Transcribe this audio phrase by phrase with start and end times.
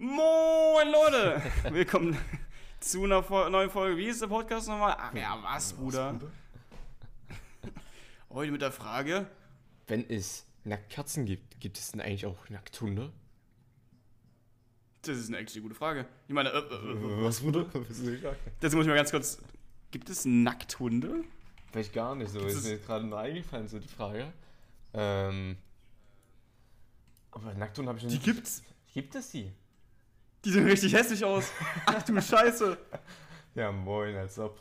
[0.00, 1.42] Moin Leute!
[1.74, 2.16] Willkommen
[2.80, 3.98] zu einer neuen Folge.
[3.98, 4.96] Wie ist der Podcast nochmal?
[4.98, 6.18] Ach ja, was, Bruder?
[8.30, 9.26] Heute mit der Frage:
[9.88, 13.12] Wenn es Nacktkatzen gibt, gibt es denn eigentlich auch Nackthunde?
[15.02, 16.06] Das ist eine actually gute Frage.
[16.28, 17.66] Ich meine, äh, äh, äh, Was wurde?
[18.60, 19.42] das muss ich mal ganz kurz.
[19.90, 21.24] Gibt es Nackthunde?
[21.72, 22.38] Vielleicht gar nicht so.
[22.38, 24.32] Gibt's Ist mir gerade nur eingefallen, so die Frage.
[24.94, 25.58] Ähm.
[27.32, 28.24] Aber Nackthunde habe ich noch Die nicht.
[28.24, 28.62] gibt's.
[28.94, 29.52] Gibt es die?
[30.44, 31.52] Die sehen richtig hässlich aus.
[31.86, 32.78] Ach du Scheiße.
[33.54, 34.58] Ja, moin, als ob.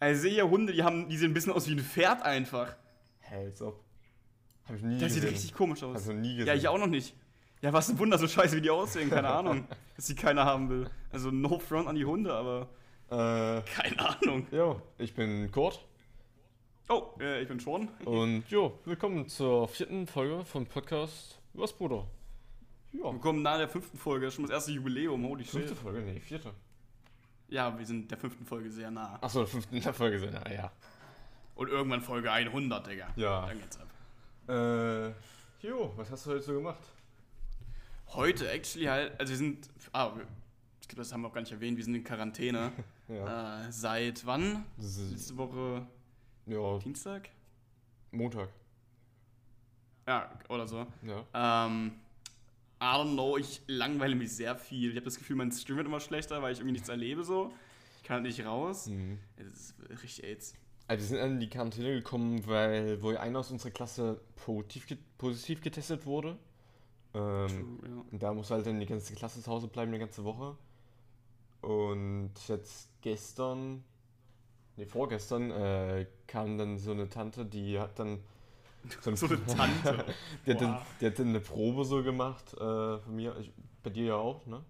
[0.00, 2.74] Also sehe hier Hunde, die haben, die sehen ein bisschen aus wie ein Pferd einfach.
[3.20, 3.82] Hä, als ob.
[4.66, 5.22] Hab ich nie Das gesehen.
[5.22, 5.94] sieht richtig komisch aus.
[5.96, 6.46] Also nie gesehen.
[6.46, 7.14] Ja, ich auch noch nicht.
[7.60, 9.66] Ja, was ein Wunder, so scheiße wie die aussehen, keine Ahnung.
[9.96, 10.90] dass die keiner haben will.
[11.12, 12.68] Also no front an die Hunde, aber
[13.10, 14.46] Äh, keine Ahnung.
[14.50, 15.86] jo, ich bin Kurt.
[16.88, 17.88] Oh, äh, ich bin schon.
[18.04, 22.06] Und jo, willkommen zur vierten Folge vom Podcast Was, Bruder?
[22.94, 25.78] Ja, Wir kommen nahe der fünften Folge, schon das erste Jubiläum, holy fünfte shit.
[25.78, 26.00] Folge?
[26.00, 26.52] Nee, vierte.
[27.48, 29.18] Ja, wir sind der fünften Folge sehr nah.
[29.20, 30.72] Achso, fünfte Folge sind ja, ja.
[31.56, 33.08] Und irgendwann Folge 100, Digga.
[33.16, 33.46] Ja.
[33.46, 33.88] Dann geht's ab.
[34.48, 35.08] Äh,
[35.66, 36.82] jo, was hast du heute so gemacht?
[38.08, 40.12] Heute, actually halt, also wir sind, ah,
[40.80, 42.72] ich glaube, das haben wir auch gar nicht erwähnt, wir sind in Quarantäne.
[43.06, 43.66] Ja.
[43.66, 44.64] Äh, seit wann?
[44.78, 45.86] Letzte Woche
[46.46, 47.28] ja, Dienstag?
[48.12, 48.48] Montag.
[50.08, 50.86] Ja, oder so.
[51.02, 51.66] Ja.
[51.66, 51.92] Ähm,
[52.80, 54.90] I don't know, ich langweile mich sehr viel.
[54.90, 57.52] Ich habe das Gefühl, mein Stream wird immer schlechter, weil ich irgendwie nichts erlebe so.
[57.98, 58.88] Ich kann halt nicht raus.
[58.88, 59.18] Mhm.
[59.36, 60.54] Es ist richtig AIDS.
[60.86, 64.86] Also wir sind in die Quarantäne gekommen, weil wohl einer aus unserer Klasse positiv
[65.62, 66.38] getestet wurde.
[67.14, 68.04] Ähm, True, ja.
[68.10, 70.56] und da muss halt dann die ganze Klasse zu Hause bleiben, eine ganze Woche.
[71.62, 73.82] Und jetzt gestern,
[74.76, 78.18] nee, vorgestern, äh, kam dann so eine Tante, die hat dann
[79.00, 80.04] so, So eine Tante.
[80.46, 82.56] die, hat die hat eine Probe so gemacht, äh,
[82.98, 84.62] von mir, ich, bei dir ja auch, ne?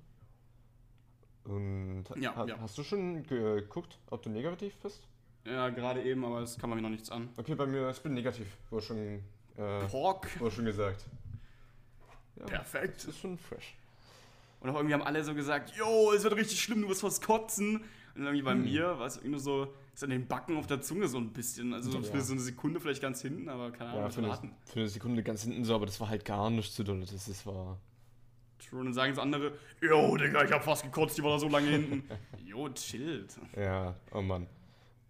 [1.44, 2.58] Und Ja, ha- ja.
[2.60, 5.06] hast du schon geguckt, ob du negativ bist?
[5.44, 7.28] Ja, gerade eben, aber es kam mir noch nichts an.
[7.36, 9.22] Okay, bei mir, ich bin negativ, wurde schon,
[9.58, 10.40] äh, Pork.
[10.40, 11.04] wurde schon gesagt.
[12.36, 12.98] Ja, Perfekt.
[12.98, 13.74] Das ist schon fresh.
[14.60, 17.20] Und auch irgendwie haben alle so gesagt, yo, es wird richtig schlimm, du wirst was
[17.20, 17.76] kotzen.
[17.76, 17.84] Und
[18.14, 18.62] dann irgendwie bei Hm.
[18.62, 21.32] mir war es irgendwie nur so, ist an den Backen auf der Zunge so ein
[21.32, 21.72] bisschen.
[21.72, 22.04] Also so Ja.
[22.04, 24.50] für so eine Sekunde vielleicht ganz hinten, aber keine Ahnung, Ja, für eine, warten.
[24.66, 27.00] für eine Sekunde ganz hinten so, aber das war halt gar nicht zu doll.
[27.00, 27.78] Das, das war.
[28.58, 28.80] True.
[28.80, 31.48] Und dann sagen so andere, yo, Digga, ich hab fast gekotzt, die war da so
[31.48, 32.02] lange hinten.
[32.44, 33.36] yo, chillt.
[33.56, 34.46] Ja, oh Mann.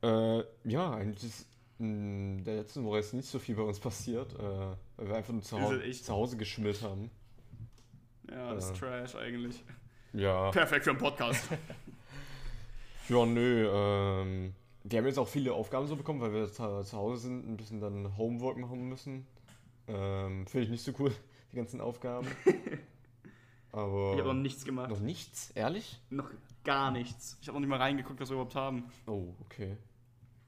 [0.03, 4.33] Äh, ja, eigentlich ist in der letzten Woche ist nicht so viel bei uns passiert,
[4.35, 4.39] äh,
[4.97, 7.11] weil wir einfach nur zu, Hau zu Hause geschimmelt haben.
[8.31, 8.89] Ja, das ist Ja.
[8.89, 9.63] Trash eigentlich.
[10.13, 10.51] Ja.
[10.51, 11.49] Perfekt für einen Podcast.
[13.09, 16.97] Ja, nö, ähm, wir haben jetzt auch viele Aufgaben so bekommen, weil wir zu, zu
[16.97, 19.27] Hause sind, ein bisschen dann Homework machen müssen.
[19.89, 21.13] Ähm, Finde ich nicht so cool,
[21.53, 22.29] die ganzen Aufgaben.
[23.73, 24.13] Aber.
[24.13, 24.91] Ich habe noch nichts gemacht.
[24.91, 25.51] noch nichts?
[25.53, 26.01] Ehrlich?
[26.11, 26.31] Noch
[26.63, 27.39] gar nichts.
[27.41, 28.85] Ich habe noch nicht mal reingeguckt, was wir überhaupt haben.
[29.07, 29.77] Oh, okay.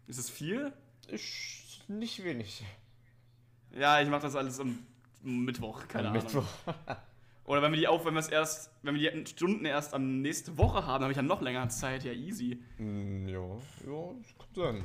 [0.06, 0.72] Ist es viel?
[1.08, 2.62] Ist nicht wenig.
[3.72, 4.78] Ja, ich mache das alles am
[5.22, 6.24] Mittwoch, keine Am Ahnung.
[6.24, 6.46] Mittwoch.
[7.46, 10.20] Oder wenn wir die auf, wenn wir es erst, wenn wir die Stunden erst am
[10.20, 12.60] nächste Woche haben, habe ich ja noch länger Zeit, ja easy.
[12.78, 14.84] Mm, ja, ja, das kommt sein.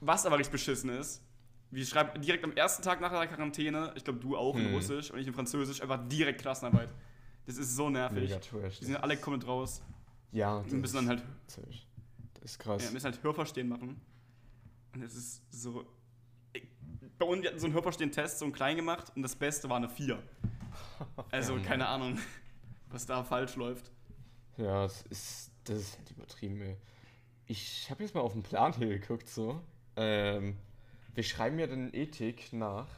[0.00, 1.22] Was aber richtig beschissen ist,
[1.70, 4.74] wir schreiben direkt am ersten Tag nach der Quarantäne, ich glaube du auch in Hm.
[4.74, 6.88] Russisch und ich in Französisch, einfach direkt Klassenarbeit.
[7.46, 8.22] Das ist so nervig.
[8.30, 8.78] Mega trash.
[8.78, 9.82] Die sind alle kommen raus.
[10.32, 11.58] Ja, Wir müssen dann halt, Das
[12.42, 12.82] ist ja, krass.
[12.84, 14.00] wir müssen halt Hörverstehen machen.
[14.94, 15.84] Und es ist so.
[17.18, 19.76] Bei uns wir hatten so einen Hörverstehen-Test, so einen klein gemacht und das Beste war
[19.76, 20.18] eine 4.
[21.30, 22.18] Also, keine Ahnung,
[22.90, 23.90] was da falsch läuft.
[24.56, 26.76] Ja, das ist, das ist halt übertrieben, ey.
[27.46, 29.60] Ich habe jetzt mal auf den Plan hier geguckt, so.
[29.96, 30.56] Ähm,
[31.14, 32.88] wir schreiben ja dann Ethik nach,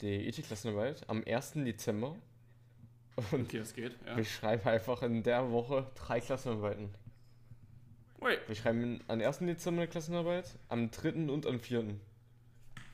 [0.00, 1.52] die Ethik-Klassenarbeit, am 1.
[1.54, 2.16] Dezember.
[3.30, 4.16] Und Okay, das geht, ja.
[4.16, 6.92] wir schreiben einfach in der Woche drei Klassenarbeiten.
[8.18, 9.38] Wait, Wir schreiben am 1.
[9.40, 11.30] Dezember eine Klassenarbeit, am 3.
[11.30, 11.94] und am 4.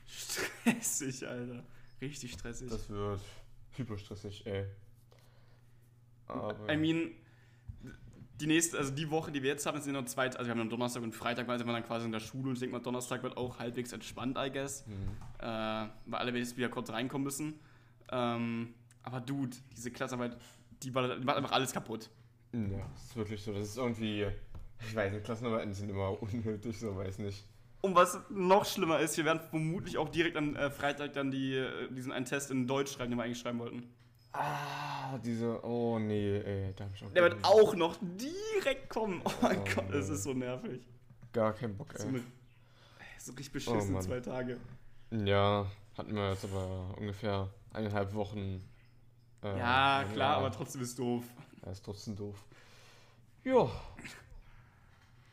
[0.05, 1.63] stressig, Alter.
[2.01, 2.69] Richtig stressig.
[2.69, 3.21] Das wird
[3.77, 4.65] hyperstressig, ey.
[6.27, 7.11] Aber, I mean,
[8.39, 10.57] die nächste, also die Woche, die wir jetzt haben, sind noch zwei, also wir haben
[10.57, 12.75] dann Donnerstag und Freitag, weil sind wir dann quasi in der Schule und ich denke
[12.75, 14.85] mal, Donnerstag wird auch halbwegs entspannt, I guess.
[14.87, 14.93] Mhm.
[15.39, 17.59] Äh, weil alle jetzt wieder kurz reinkommen müssen.
[18.11, 18.73] Ähm,
[19.03, 20.37] aber Dude, diese Klassenarbeit,
[20.83, 22.09] die war, die macht einfach alles kaputt.
[22.53, 23.53] Ja, das ist wirklich so.
[23.53, 24.27] Das ist irgendwie.
[24.87, 27.45] Ich weiß nicht, Klassenarbeiten sind immer unnötig, so weiß nicht.
[27.81, 31.55] Und was noch schlimmer ist, wir werden vermutlich auch direkt am äh, Freitag dann die,
[31.55, 33.91] äh, diesen einen Test in Deutsch schreiben, den wir eigentlich schreiben wollten.
[34.33, 35.63] Ah, diese.
[35.65, 37.11] Oh nee, ey, da hab ich auch.
[37.11, 39.21] Der wird auch noch direkt kommen.
[39.25, 40.15] Oh mein Oh Gott, es Mann.
[40.15, 40.81] ist so nervig.
[41.33, 42.09] Gar keinen Bock, So, ey.
[42.09, 42.23] eine,
[43.19, 44.57] so richtig beschissen Oh zwei Tage.
[45.11, 45.65] Ja,
[45.97, 48.61] hatten wir jetzt aber ungefähr eineinhalb Wochen.
[49.43, 50.37] äh, Ja, klar, ja.
[50.37, 51.23] aber trotzdem ist doof.
[51.63, 52.45] Er ist trotzdem doof.
[53.43, 53.69] Ja.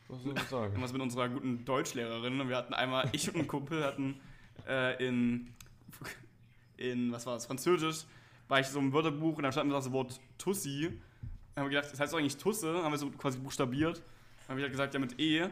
[0.09, 0.81] Was soll ich sagen?
[0.81, 2.41] was mit unserer guten Deutschlehrerin.
[2.41, 4.19] Und wir hatten einmal, ich und ein Kumpel hatten
[4.67, 5.53] äh, in,
[6.77, 8.05] in, was war das, Französisch,
[8.47, 10.89] war ich so im Wörterbuch und da stand das Wort Tussi.
[11.53, 13.97] Dann haben wir gedacht, das heißt doch eigentlich Tusse, haben wir so quasi buchstabiert.
[14.47, 15.47] Dann habe ich halt gesagt, ja mit E.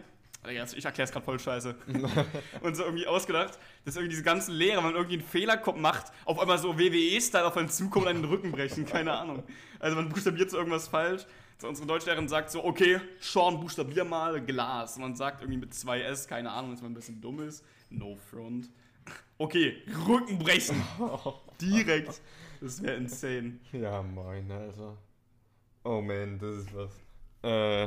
[0.76, 1.76] Ich erkläre es gerade voll scheiße.
[2.62, 6.12] und so irgendwie ausgedacht, dass irgendwie diese ganzen Lehrer, wenn man irgendwie einen Fehler macht,
[6.26, 8.86] auf einmal so WWE-Style auf einen zukommen und einen Rücken brechen.
[8.86, 9.44] Keine Ahnung.
[9.80, 11.26] Also man buchstabiert so irgendwas falsch.
[11.60, 14.96] So, unsere Deutschlehrerin sagt so, okay, Sean, buchstabier mal Glas.
[14.96, 17.64] Und man sagt irgendwie mit zwei S, keine Ahnung, dass man ein bisschen dumm ist.
[17.90, 18.70] No front.
[19.40, 20.82] Okay, Rücken brechen.
[21.62, 22.22] Direkt.
[22.62, 23.60] Das wäre insane.
[23.72, 24.98] Ja, moin, Alter.
[25.84, 26.92] Oh man, das ist was.
[27.44, 27.86] Äh,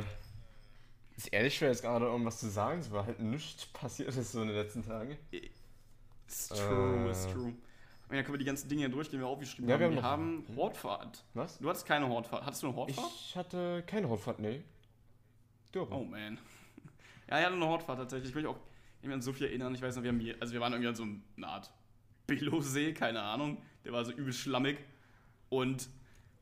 [1.15, 4.41] ist ehrlich schwer jetzt gerade irgendwas zu sagen, es war halt nichts passiert ist so
[4.41, 5.17] in den letzten Tagen.
[5.31, 7.09] It's true, Äh.
[7.11, 7.53] it's true.
[8.11, 9.95] Und dann können wir die ganzen Dinge hier durch, die wir aufgeschrieben Ja, wir haben.
[9.95, 11.23] Wir haben haben, noch- Hortfahrt.
[11.33, 11.57] Was?
[11.59, 12.45] Du hattest keine Hortfahrt.
[12.45, 13.07] Hattest du eine Hortfahrt?
[13.15, 14.61] Ich hatte keine Hautfahrt, nee.
[15.71, 15.95] Du aber.
[15.95, 16.37] Oh man.
[17.29, 18.29] Ja, ich hatte eine Hortfahrt tatsächlich.
[18.31, 18.59] Ich will mich auch
[19.01, 19.73] nicht an so viel erinnern.
[19.73, 21.05] Ich weiß noch, wir haben hier, also wir waren irgendwie an so
[21.37, 21.71] einer Art
[22.27, 23.61] Billo-See, keine Ahnung.
[23.85, 24.77] Der war so übel schlammig.
[25.47, 25.87] Und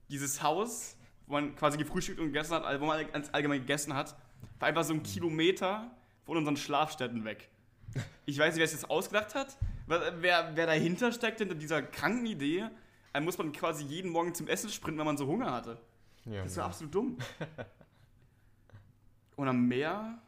[0.10, 3.94] dieses Haus, wo man quasi gefrühstückt und gegessen hat, also wo man ganz allgemein gegessen
[3.94, 4.16] hat,
[4.58, 5.92] war einfach so ein Kilometer
[6.26, 7.48] von unseren Schlafstätten weg.
[8.26, 9.58] Ich weiß nicht, wer es jetzt ausgedacht hat,
[9.90, 12.70] wer, wer, wer dahinter steckt, hinter dieser kranken Idee.
[13.14, 15.78] Dann muss man quasi jeden Morgen zum Essen sprinten, wenn man so Hunger hatte.
[16.26, 16.72] Ja, Das war Mann.
[16.72, 17.18] absolut dumm.
[19.36, 20.20] Und am Meer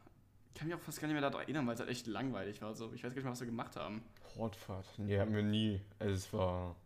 [0.54, 2.74] kann mich auch fast gar nicht mehr daran erinnern, weil es halt echt langweilig war.
[2.74, 2.86] So.
[2.92, 4.02] Ich weiß gar nicht mehr, was wir gemacht haben.
[4.36, 4.86] Hortfahrt.
[4.98, 5.80] Nee, hatten wir nie.
[5.98, 6.76] Also es war.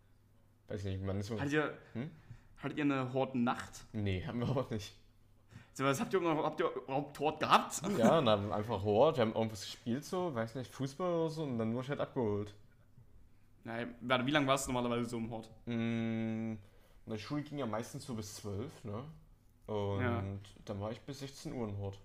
[0.68, 1.38] Weiß nicht, man ist so.
[1.38, 2.10] Hattet ihr, Hm?
[2.58, 3.84] hattet ihr eine Hortennacht?
[3.92, 4.92] Nee, haben wir auch nicht.
[5.72, 7.82] So, was habt ihr, überhaupt- habt ihr überhaupt Hort gehabt?
[7.98, 11.58] Ja, dann einfach Hort, wir haben irgendwas gespielt so, weiß nicht, Fußball oder so und
[11.58, 12.54] dann wurde ich halt abgeholt.
[13.66, 15.50] Nein, warte, wie lange warst du normalerweise so im Hort?
[15.66, 16.54] Mm,
[17.12, 19.02] Die Schule ging ja meistens so bis 12, ne?
[19.66, 20.22] Und Ja.
[20.64, 21.98] dann war ich bis 16 Uhr im Hort.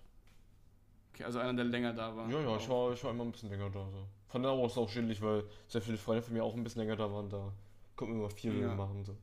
[1.14, 2.28] Okay, also einer, der länger da war.
[2.28, 3.88] Ja, ja, ich war, ich war immer ein bisschen länger da.
[3.90, 4.06] So.
[4.28, 6.96] Von da aus auch chillig, weil sehr viele Freunde von mir auch ein bisschen länger
[6.96, 7.28] da waren.
[7.30, 7.52] Da
[7.94, 8.74] konnten wir immer viel Ja.
[8.74, 9.04] machen.
[9.04, 9.16] So.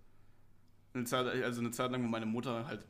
[0.93, 2.85] Eine Zeit, also eine Zeit lang, wo meine Mutter halt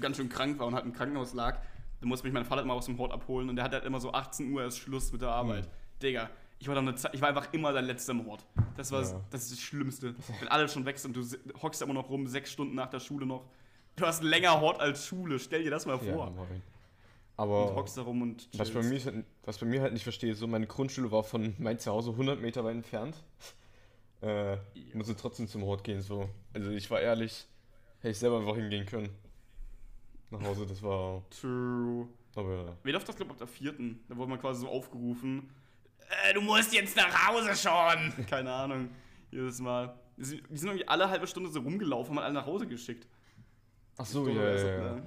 [0.00, 1.60] ganz schön krank war und halt im Krankenhaus lag,
[2.00, 4.00] da musste mich mein Vater immer aus dem Hort abholen und der hat halt immer
[4.00, 5.66] so 18 Uhr erst Schluss mit der Arbeit.
[5.66, 5.70] Mhm.
[6.02, 8.44] Digga, ich war, dann eine Zeit, ich war einfach immer der Letzte im Hort.
[8.76, 9.20] Das war Ja.
[9.30, 10.14] das, ist das Schlimmste.
[10.40, 11.22] Wenn alle schon weg sind, du
[11.62, 13.44] hockst immer noch rum, sechs Stunden nach der Schule noch.
[13.96, 16.28] Du hast länger Hort als Schule, stell dir das mal Ja, vor.
[16.28, 16.62] und
[17.36, 19.06] Aber hockst da rum und was bei, chillst.
[19.06, 22.10] mir, halt- was bei mir halt nicht verstehe, so meine Grundschule war von mein Zuhause
[22.10, 23.16] 100 Meter weit entfernt.
[24.22, 26.00] Äh, ich musste trotzdem zum Hort gehen.
[26.00, 26.28] so.
[26.52, 27.46] Also ich war ehrlich,
[28.00, 29.10] hätte ich selber einfach hingehen können.
[30.30, 31.22] Nach Hause, das war.
[31.30, 32.08] True.
[32.34, 34.00] Aber Wie läuft das, glaube ich, ab der vierten?
[34.08, 35.48] Da wurde man quasi so aufgerufen.
[36.08, 38.26] Äh, du musst jetzt nach Hause schon!
[38.30, 38.90] Keine Ahnung.
[39.30, 39.94] Jedes Mal.
[40.16, 43.06] Die sind die sind irgendwie alle halbe Stunde so rumgelaufen, haben alle nach Hause geschickt.
[43.98, 45.00] Ach so, ja, ja,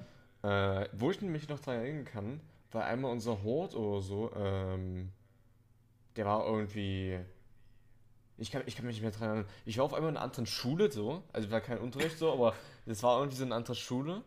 [0.43, 0.81] ja.
[0.81, 5.11] Äh, wo ich mich noch dran erinnern kann, war einmal unser Hort oder so, ähm,
[6.15, 7.19] der war irgendwie.
[8.37, 9.45] Ich kann, ich kann mich nicht mehr dran erinnern.
[9.65, 12.55] Ich war auf einmal in einer anderen Schule so, also war kein Unterricht so, aber
[12.85, 14.23] das war irgendwie so eine andere Schule.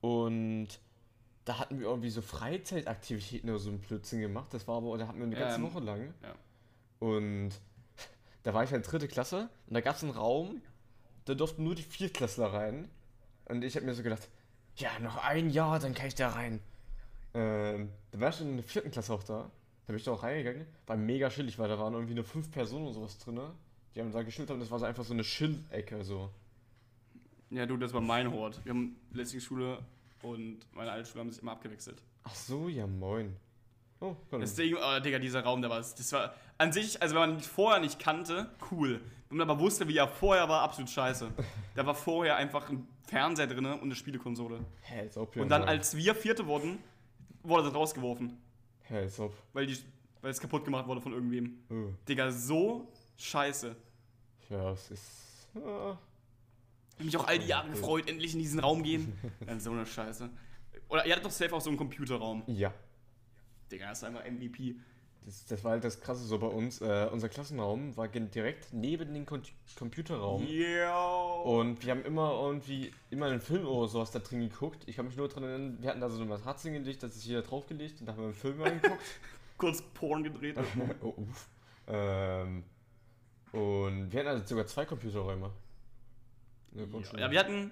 [0.00, 0.68] Und
[1.44, 4.52] da hatten wir irgendwie so Freizeitaktivitäten oder so ein Blödsinn gemacht.
[4.54, 6.14] Das war aber, da hatten wir eine ganze Ähm, Woche lang.
[6.22, 6.34] ja.
[7.00, 7.50] Und
[8.44, 10.62] da war ich halt dritte Klasse und da gab es einen Raum,
[11.24, 12.88] da durften nur die Viertklässler rein.
[13.46, 14.28] Und ich habe mir so gedacht,
[14.76, 16.60] ja, noch ein Jahr, dann kann ich da rein.
[17.34, 19.42] Ähm, da war ich schon in der vierten Klasse auch da.
[19.42, 20.66] Da bin ich da auch reingegangen.
[20.86, 23.40] War mega chillig, weil da waren irgendwie nur fünf Personen und sowas drin.
[23.94, 26.30] Die haben da geschillt und das war so einfach so eine Chill-Ecke so.
[27.50, 28.60] Ja, du, das war mein Hort.
[28.64, 29.78] Wir haben Lessing-Schule
[30.22, 32.02] und meine alte Schule haben sich immer abgewechselt.
[32.24, 33.36] Ach so, ja moin.
[34.00, 34.40] Oh, dann.
[34.40, 37.40] Deswegen, oh, Digga, dieser Raum, der war, das war an sich, also wenn man ihn
[37.40, 39.00] vorher nicht kannte, cool.
[39.28, 41.30] Wenn man aber wusste, wie er vorher war, absolut scheiße.
[41.74, 44.60] Da war vorher einfach ein Fernseher drin und eine Spielekonsole.
[44.82, 46.78] Hä, als ob, ja, Und dann, als wir Vierte wurden,
[47.42, 48.36] wurde das rausgeworfen.
[48.82, 49.34] Hä, als ob.
[49.54, 49.78] Weil, die,
[50.20, 51.58] weil es kaputt gemacht wurde von irgendwem.
[51.70, 51.94] Oh.
[52.06, 53.74] Digga, so scheiße.
[54.50, 55.48] Ja, es ist.
[55.56, 55.96] Ah.
[56.98, 59.12] Ich mich auch all die Jahre gefreut, endlich in diesen Raum gehen.
[59.46, 60.30] Dann so eine Scheiße.
[60.88, 62.42] Oder ihr hattet doch safe auch so einen Computerraum.
[62.46, 62.72] Ja.
[63.70, 64.76] Digga, das ist einfach MVP.
[65.24, 66.80] Das, das war halt das Krasse so bei uns.
[66.80, 69.42] Äh, unser Klassenraum war direkt neben dem Kon
[69.78, 70.46] Computerraum.
[70.46, 71.42] Yo.
[71.44, 74.82] Und wir haben immer irgendwie immer einen Film oder sowas da drin geguckt.
[74.86, 77.22] Ich kann mich nur dran erinnern, wir hatten da so eine Matratze gelegt, das ist
[77.22, 79.00] hier draufgelegt und da haben wir einen Film angeguckt.
[79.58, 80.56] Kurz Porn gedreht.
[81.02, 81.48] oh, uff.
[81.86, 82.64] Ähm,
[83.52, 85.50] und wir hatten also sogar zwei Computerräume.
[86.74, 87.20] Grundschule.
[87.20, 87.70] Ja, wir hatten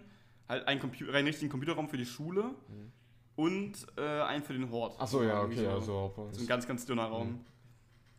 [0.49, 2.55] halt einen, Compu einen richtigen Computerraum für die Schule
[3.37, 4.97] und äh, einen für den Hort.
[4.99, 7.45] Ach so, ja, okay, so, also auch bei So ein ganz, ganz dünner Raum.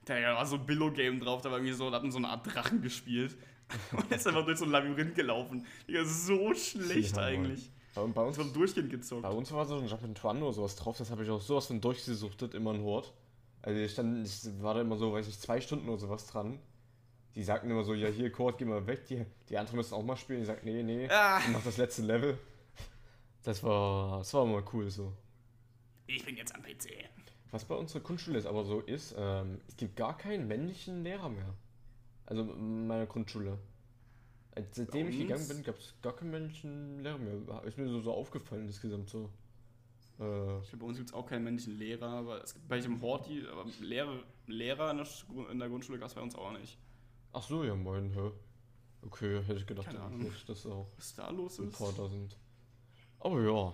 [0.05, 2.45] Da war so ein Billo-Game drauf, da war irgendwie so, da hatten so eine Art
[2.45, 3.37] Drachen gespielt.
[3.91, 5.65] Und ist einfach durch so ein Labyrinth gelaufen.
[5.87, 7.29] Digga, so schlecht Ja, Mann.
[7.29, 7.71] eigentlich.
[7.93, 9.21] Bei, bei, uns, Das wird durchgehend gezockt.
[9.21, 11.79] bei uns war so ein Jump'n'Run oder sowas drauf, das habe ich auch sowas von
[11.81, 13.13] durchgesuchtet, immer ein Hort.
[13.61, 16.59] Also ich, stand, ich war da immer so, weiß ich, zwei Stunden oder sowas dran.
[17.35, 20.03] Die sagten immer so, ja hier, Kurt, geh mal weg, die, die anderen müssen auch
[20.03, 20.39] mal spielen.
[20.41, 22.37] Die sagten, nee, nee, Ah, mach das letzte Level.
[23.43, 25.13] Das war, das war immer cool so.
[26.07, 26.89] ich bin jetzt am PC.
[27.51, 31.29] Was bei unserer Grundschule ist aber so ist, ähm, es gibt gar keinen männlichen Lehrer
[31.29, 31.53] mehr.
[32.25, 33.57] Also in meiner Grundschule.
[34.71, 37.63] Seitdem ich gegangen bin, gab es gar keinen männlichen Lehrer mehr.
[37.63, 39.29] Ist mir so, so aufgefallen insgesamt so.
[40.19, 42.77] Äh, Ich glaube, bei uns gibt es auch keinen männlichen Lehrer, aber es gibt bei
[42.77, 46.21] im Hort die, aber Lehrer, Lehrer in der, Schu- in der Grundschule gab es bei
[46.21, 46.77] uns auch nicht.
[47.33, 48.31] Ach so, ja moin, hä?
[49.03, 50.19] Okay, hätte ich gedacht, Keine dass Ahnung.
[50.23, 51.77] nicht, dass auch Was da los ein ist.
[51.77, 52.37] paar da sind.
[53.19, 53.73] Aber ja.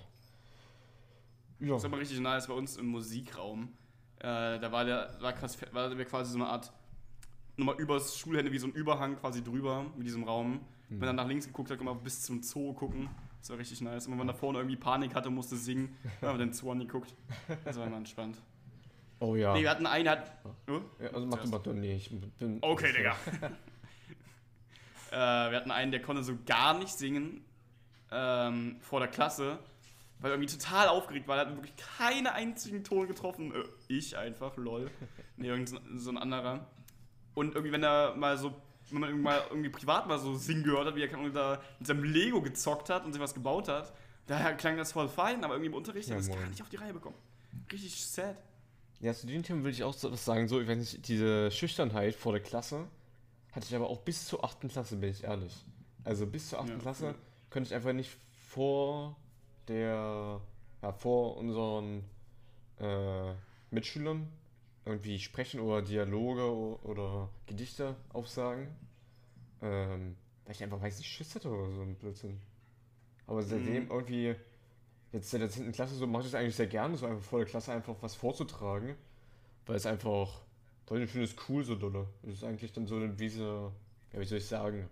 [1.60, 1.74] Ja.
[1.74, 3.74] Das ist aber richtig nice bei uns im Musikraum.
[4.20, 6.72] Äh, da war der, war krass, war wir quasi so eine Art,
[7.58, 10.62] nochmal übers Schulhände wie so ein Überhang quasi drüber, mit diesem Raum.
[10.90, 13.10] Wenn man dann nach links geguckt hat, konnte man bis zum Zoo gucken.
[13.42, 14.06] Das war richtig nice.
[14.06, 16.72] Und wenn man da vorne irgendwie Panik hatte, musste singen, dann haben wir den Zoo
[16.72, 17.14] angeguckt.
[17.66, 18.38] Das war immer entspannt.
[19.20, 19.54] Oh ja.
[19.54, 20.32] Nee, wir hatten einen, der hat.
[20.68, 20.82] Oh?
[21.02, 22.60] ja also mach du mal, nee, ich bin.
[22.62, 23.16] Okay, Digga.
[25.12, 27.44] äh, wir hatten einen, der konnte so gar nicht singen
[28.12, 29.60] ähm, vor der Klasse,
[30.20, 31.38] weil er irgendwie total aufgeregt war.
[31.38, 33.54] Der hat wirklich keinen einzigen Ton getroffen.
[33.54, 34.90] Äh, ich einfach, lol.
[35.38, 36.68] Nee, irgend so, ein anderer.
[37.34, 38.54] Und irgendwie, wenn er mal so,
[38.90, 41.88] wenn man irgendwie mal irgendwie privat mal so singen gehört hat, wie er da mit
[41.88, 43.94] seinem Lego gezockt hat und sich was gebaut hat,
[44.26, 46.40] daher klang das voll fein, aber irgendwie im Unterricht Ja, hat er das moin.
[46.42, 47.16] gar nicht auf die Reihe bekommen.
[47.72, 48.38] Richtig sad.
[49.00, 50.48] Ja, zu den Themen will ich auch so was sagen.
[50.48, 52.88] So, wenn ich diese Schüchternheit vor der Klasse
[53.51, 54.70] hatte ich aber auch bis zur 8.
[54.70, 55.66] Klasse, bin ich ehrlich.
[56.04, 56.70] Also bis zur 8.
[56.70, 57.16] Ja, Klasse ja.
[57.50, 58.16] könnte ich einfach nicht
[58.50, 59.16] vor
[59.68, 60.42] der,
[60.84, 62.04] ja, vor unseren
[62.80, 63.34] äh,
[63.72, 64.27] Mitschülern
[64.86, 68.68] irgendwie sprechen oder Dialoge oder Gedichte aufsagen.
[69.62, 72.39] Ähm, weil ich einfach weiß, ich Schiss hatte oder so ein Blödsinn.
[73.25, 73.92] Aber seitdem Mhm.
[73.92, 74.36] irgendwie,
[75.12, 75.72] jetzt in der 10.
[75.72, 78.16] Klasse, so mache ich das eigentlich sehr gerne, so einfach vor der Klasse einfach was
[78.16, 78.96] vorzutragen.
[79.66, 80.42] Weil es einfach,
[80.92, 82.08] ich finde es cool so dolle.
[82.24, 83.72] Es ist eigentlich dann so eine Wiese,
[84.14, 84.88] ja, wie soll ich sagen?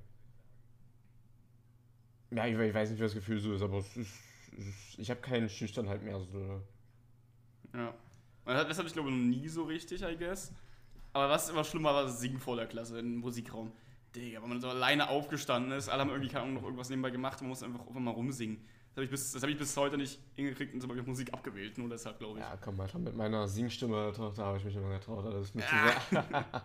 [2.32, 4.14] Ja, ich, ich weiß nicht, wie das Gefühl so ist, aber es ist,
[4.58, 6.62] es ist ich habe keinen Schüchternheit mehr so dolle.
[7.74, 7.94] Ja.
[8.46, 10.52] Das hatte ich glaube ich noch nie so richtig, I guess.
[11.14, 13.72] Aber was immer schlimmer war, das Singen vor der Klasse im Musikraum.
[14.16, 17.10] Digga, wenn man so alleine aufgestanden ist, alle haben irgendwie keine Ahnung, noch irgendwas nebenbei
[17.10, 18.66] gemacht, man muss einfach einfach mal rumsingen.
[18.96, 21.06] Das habe ich, bis- das hab ich bis heute nicht hingekriegt und so habe ich
[21.06, 22.46] Musik abgewählt, nur deshalb glaube ich.
[22.46, 25.64] Ja, komm, Alter, mit meiner Singstimme, da habe ich mich immer getraut, das ist mir
[25.64, 25.76] zu
[26.22, 26.46] sehr.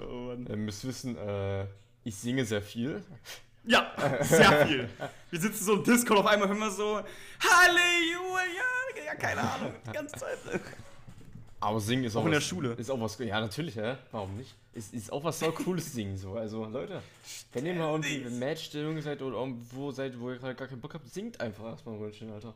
[0.00, 0.46] Oh Mann.
[0.46, 1.66] Ihr müsst wissen, äh,
[2.04, 3.02] ich singe sehr viel.
[3.64, 4.88] Ja, sehr viel.
[5.30, 7.02] Wir sitzen so im Discord, auf einmal hören wir so
[7.40, 10.38] Halleluja, ja, keine Ahnung, die ganze Zeit.
[11.60, 12.72] Aber singen ist auch, Auch in der was, Schule.
[12.74, 13.96] Ist auch was, ja, natürlich, hä?
[14.10, 14.54] Warum nicht?
[14.78, 16.34] Ist, ist auch was so cooles singen, so.
[16.34, 17.02] Also, Leute,
[17.52, 20.80] wenn ihr mal irgendwie in Matchstellung seid oder irgendwo seid, wo ihr gerade gar keinen
[20.80, 22.54] Bock habt, singt einfach erstmal ein Röntchen, Alter.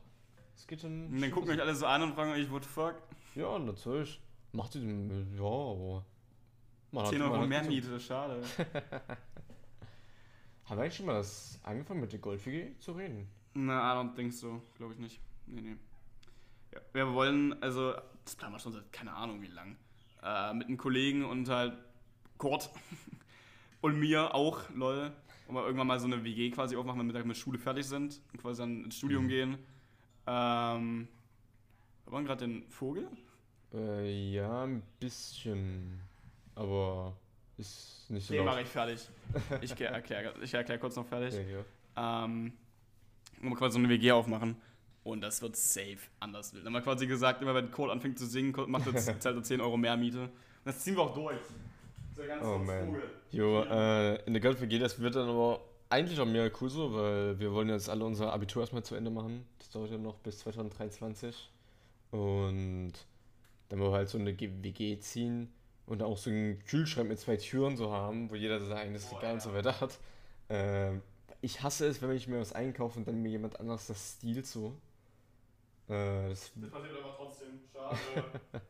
[0.55, 1.09] Das geht dann.
[1.09, 2.95] Und dann gucken euch alle so an und fragen euch, what the fuck?
[3.35, 4.21] Ja, natürlich.
[4.52, 6.05] Macht ihr, ja, aber.
[6.93, 7.64] Man 10 man Euro mehr.
[7.64, 8.41] Miete, schade.
[10.67, 13.26] Haben wir eigentlich schon mal das angefangen mit der Golf-WG zu reden?
[13.55, 14.62] Na, I don't think so.
[14.76, 15.21] Glaube ich nicht.
[15.47, 15.76] Nee, nee.
[16.73, 19.76] Ja, wir wollen, also, das planen wir schon seit keine Ahnung wie lang.
[20.23, 21.76] Äh, mit einem Kollegen und halt
[22.42, 22.70] Kurt
[23.82, 25.12] und mir auch, lol.
[25.46, 27.87] Und wir irgendwann mal so eine WG quasi aufmachen, wenn wir mit der Schule fertig
[27.87, 29.28] sind und quasi dann ins Studium Mhm.
[29.28, 29.58] gehen.
[30.26, 31.08] Ähm,
[32.04, 33.06] wir waren gerade den Vogel?
[33.72, 36.00] Äh, ja, ein bisschen.
[36.56, 37.16] Aber
[37.58, 39.08] ist nicht so Den mache ich fertig.
[39.61, 41.34] Ich erkläre ich erklär kurz noch fertig.
[41.94, 42.25] Ja.
[42.25, 42.54] Ähm,
[43.40, 44.56] wir quasi so eine WG aufmachen.
[45.04, 46.66] Und das wird safe anders wild.
[46.66, 48.87] Dann haben wir quasi gesagt, immer wenn Cole anfängt zu singen, macht
[49.25, 50.22] er 10 Euro mehr Miete.
[50.25, 50.30] Und
[50.64, 51.38] das ziehen wir auch durch.
[52.16, 52.87] Ganz Oh man.
[52.87, 53.02] Vogel.
[53.31, 57.38] Jo, äh, in der Golf-WG, das wird dann aber eigentlich auch mega cool so, weil
[57.38, 59.47] wir wollen jetzt alle unser Abitur erstmal zu Ende machen.
[59.59, 61.50] Das dauert ja noch bis 2023.
[62.11, 62.92] Und
[63.69, 65.52] dann wollen wir halt so eine WG ziehen
[65.87, 69.33] und auch so einen Kühlschrank mit zwei Türen so haben, wo jeder sein eigenes Regal
[69.33, 69.40] und ja.
[69.40, 69.99] so weiter hat.
[70.49, 71.02] Ähm,
[71.40, 74.47] ich hasse es, wenn ich mir was einkaufe und dann mir jemand anderes das stiehlt
[74.47, 74.76] so.
[75.88, 77.61] Äh, das Das passiert aber trotzdem.
[77.73, 78.25] Schade.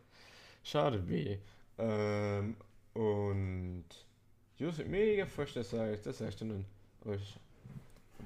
[0.65, 1.39] Schade, weh.
[1.79, 2.57] Ähm,
[2.95, 3.85] und.
[4.59, 6.65] Das wird mega frisch, das sag ich, das sag ich dann.
[7.07, 7.37] Ich,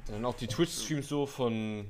[0.08, 1.88] dann auch die Twitch-Streams so von,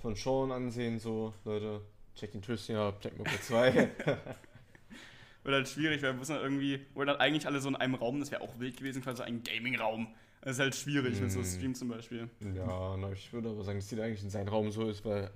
[0.00, 1.80] von Sean ansehen, so, Leute.
[2.14, 3.90] Check den Twitch hier ab, check mal kurz 2.
[5.42, 7.94] Wird halt schwierig, weil wir müssen halt irgendwie, wollen halt eigentlich alle so in einem
[7.94, 10.08] Raum, das wäre auch wild gewesen, quasi so ein Gaming-Raum.
[10.42, 11.44] Das ist halt schwierig mit so Mm.
[11.44, 12.28] Streams zum Beispiel.
[12.54, 15.30] ja, na, ich würde aber sagen, dass die eigentlich in seinem Raum so ist, weil,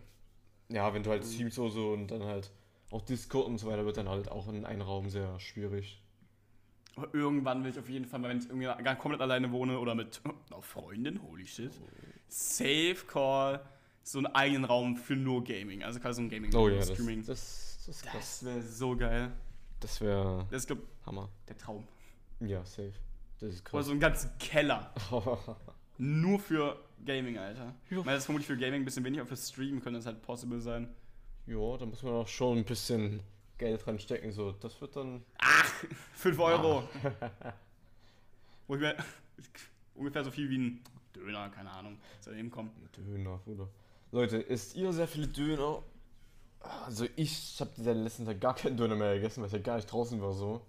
[0.68, 2.50] ja, wenn du halt Streams so, so und dann halt
[2.90, 6.00] auch Discord und so weiter, wird dann halt auch in einem Raum sehr schwierig.
[7.12, 9.94] Irgendwann will ich auf jeden Fall, mal, wenn ich irgendwie gar komplett alleine wohne oder
[9.94, 10.20] mit
[10.50, 11.72] einer Freundin, holy shit,
[12.28, 13.60] Safe Call,
[14.02, 15.82] so einen eigenen Raum für nur Gaming.
[15.82, 17.24] Also quasi so ein Gaming Oh ja, das, Streaming.
[17.24, 18.40] das, das krass.
[18.40, 19.32] Das wäre so geil.
[19.80, 21.28] Das wäre Das ist, glaub Hammer.
[21.48, 21.86] der Traum.
[22.40, 22.92] Ja, safe.
[23.40, 23.86] Das ist Oder krass.
[23.86, 24.92] so einen ganzen Keller.
[25.98, 27.74] Nur für Gaming, Alter.
[27.86, 30.06] Ich meine, das ist vermutlich für Gaming ein bisschen wenig, aber für Streamen könnte das
[30.06, 30.88] halt possible sein.
[31.46, 33.20] ja, da muss man auch schon ein bisschen
[33.58, 34.32] Geld dran stecken.
[34.32, 35.24] So, das wird dann.
[35.38, 35.84] Ach,
[36.14, 36.88] 5 Euro.
[38.66, 38.96] Wo ich mir
[39.94, 40.84] ungefähr so viel wie ein
[41.14, 42.70] Döner, keine Ahnung, zu dem kommen.
[42.96, 43.68] Döner, Bruder.
[44.10, 45.82] Leute, isst ihr sehr viele Döner?
[46.86, 49.76] Also ich habe seit letzten Tag gar keinen Döner mehr gegessen, weil ich ja gar
[49.76, 50.64] nicht draußen war so.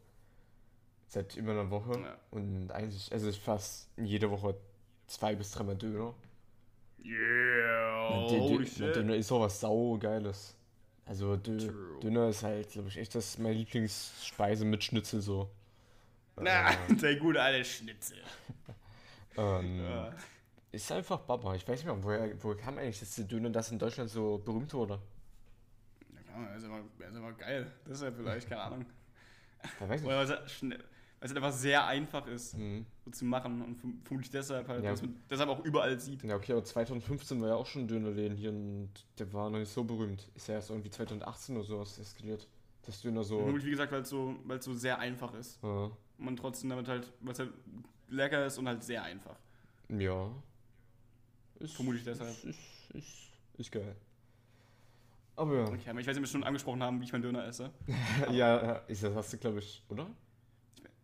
[1.08, 2.00] Seit über einer Woche.
[2.00, 2.18] Ja.
[2.32, 4.56] Und eigentlich esse ich fast jede Woche
[5.08, 6.14] zwei bis dreimal Döner.
[7.04, 8.96] Yeah, shit.
[8.96, 10.56] Döner ist auch was saugeiles.
[11.06, 12.00] Also Dö.
[12.02, 15.50] Döner ist halt, glaube ich, echt das meine Lieblingsspeise mit Schnitzel so.
[16.36, 18.18] Na, der gute alte Schnitzel.
[19.38, 20.14] Ähm, Ja.
[20.72, 21.56] Ist einfach Baba.
[21.56, 24.74] Ich weiß nicht mehr, woher, woher kam eigentlich das Döner, das in Deutschland so berühmt
[24.74, 24.98] wurde?
[26.10, 26.70] Ja, das ist
[27.00, 27.70] das ist immer geil.
[27.84, 28.86] Das ist ja vielleicht, keine Ahnung.
[29.62, 30.06] Ich weiß nicht.
[30.06, 30.80] Oder weil
[31.26, 32.86] es halt einfach sehr einfach ist, Mhm.
[33.06, 34.92] so zu machen und verm- vermutlich deshalb halt, Ja.
[34.92, 36.24] dass man deshalb auch überall sieht.
[36.24, 38.90] Ja, okay, aber 2015 war ja auch schon ein Dönerläden hier und
[39.20, 40.30] der war noch nicht so berühmt.
[40.36, 42.48] Ist ja erst irgendwie 2018 oder sowas eskaliert.
[42.86, 43.38] Das Döner so.
[43.40, 45.62] Vermutlich, wie gesagt, weil es so, so sehr einfach ist.
[45.64, 45.70] Ja.
[45.70, 47.52] Und man trotzdem damit halt, weil es halt
[48.10, 49.36] lecker ist und halt sehr einfach.
[49.90, 50.32] ja.
[51.60, 52.30] Ist, Vermutlich deshalb.
[52.30, 52.60] Ist, ist,
[52.94, 53.18] ist,
[53.58, 53.96] ist geil.
[55.38, 55.64] Aber ja.
[55.68, 57.72] Okay, aber ich weiß nicht, ob wir schon angesprochen haben, wie ich meinen Döner esse.
[58.30, 60.08] ja, ja, ist das hast du, glaube ich, oder?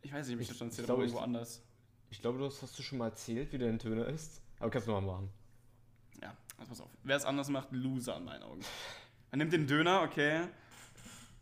[0.02, 1.62] Ich weiß nicht, ob ich das schon erzählt glaube, habe, ich- irgendwo anders.
[2.10, 4.42] Ich glaube, das hast du schon mal erzählt, wie dein Döner ist.
[4.60, 5.30] Aber kannst du mal machen.
[6.22, 6.90] Ja, also pass auf.
[7.04, 8.62] Wer es anders macht, Loser in meinen Augen.
[9.32, 10.42] Man nimmt den Döner, okay,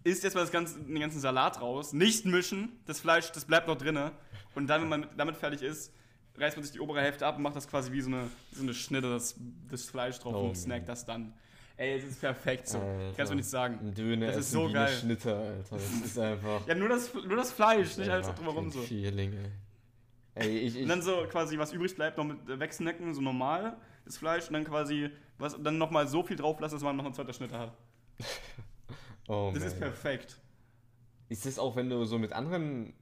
[0.04, 3.78] isst erstmal das ganze, den ganzen Salat raus, nicht mischen, das Fleisch, das bleibt noch
[3.78, 4.12] drinne.
[4.56, 5.92] Und dann, wenn man mit- damit fertig ist,
[6.38, 8.62] reißt man sich die obere Hälfte ab und macht das quasi wie so eine, so
[8.62, 9.36] eine Schnitte, das,
[9.70, 11.34] das Fleisch drauf Oh, und snackt das dann.
[11.80, 12.78] Ey, es ist perfekt so.
[12.78, 13.14] Alter.
[13.16, 13.80] Kannst du nicht sagen.
[13.82, 14.88] Ein Döner Das ist essen so wie geil.
[14.88, 15.76] eine Schnitte, Alter.
[15.78, 16.68] Das ist einfach.
[16.68, 18.82] Ja, nur das, nur das Fleisch, nicht alles drumherum so.
[18.82, 19.52] Feeling, ey.
[20.36, 23.22] Ey, ich, ich, Und dann so quasi, was übrig bleibt, noch mit äh, wegsnacken, so
[23.22, 26.98] normal, das Fleisch, und dann quasi, was, dann nochmal so viel drauf lassen, dass man
[26.98, 27.78] noch eine zweite Schnitte hat.
[29.30, 29.90] oh, Das ist man.
[29.90, 30.38] perfekt.
[31.30, 32.94] Ist das auch, wenn du so mit anderen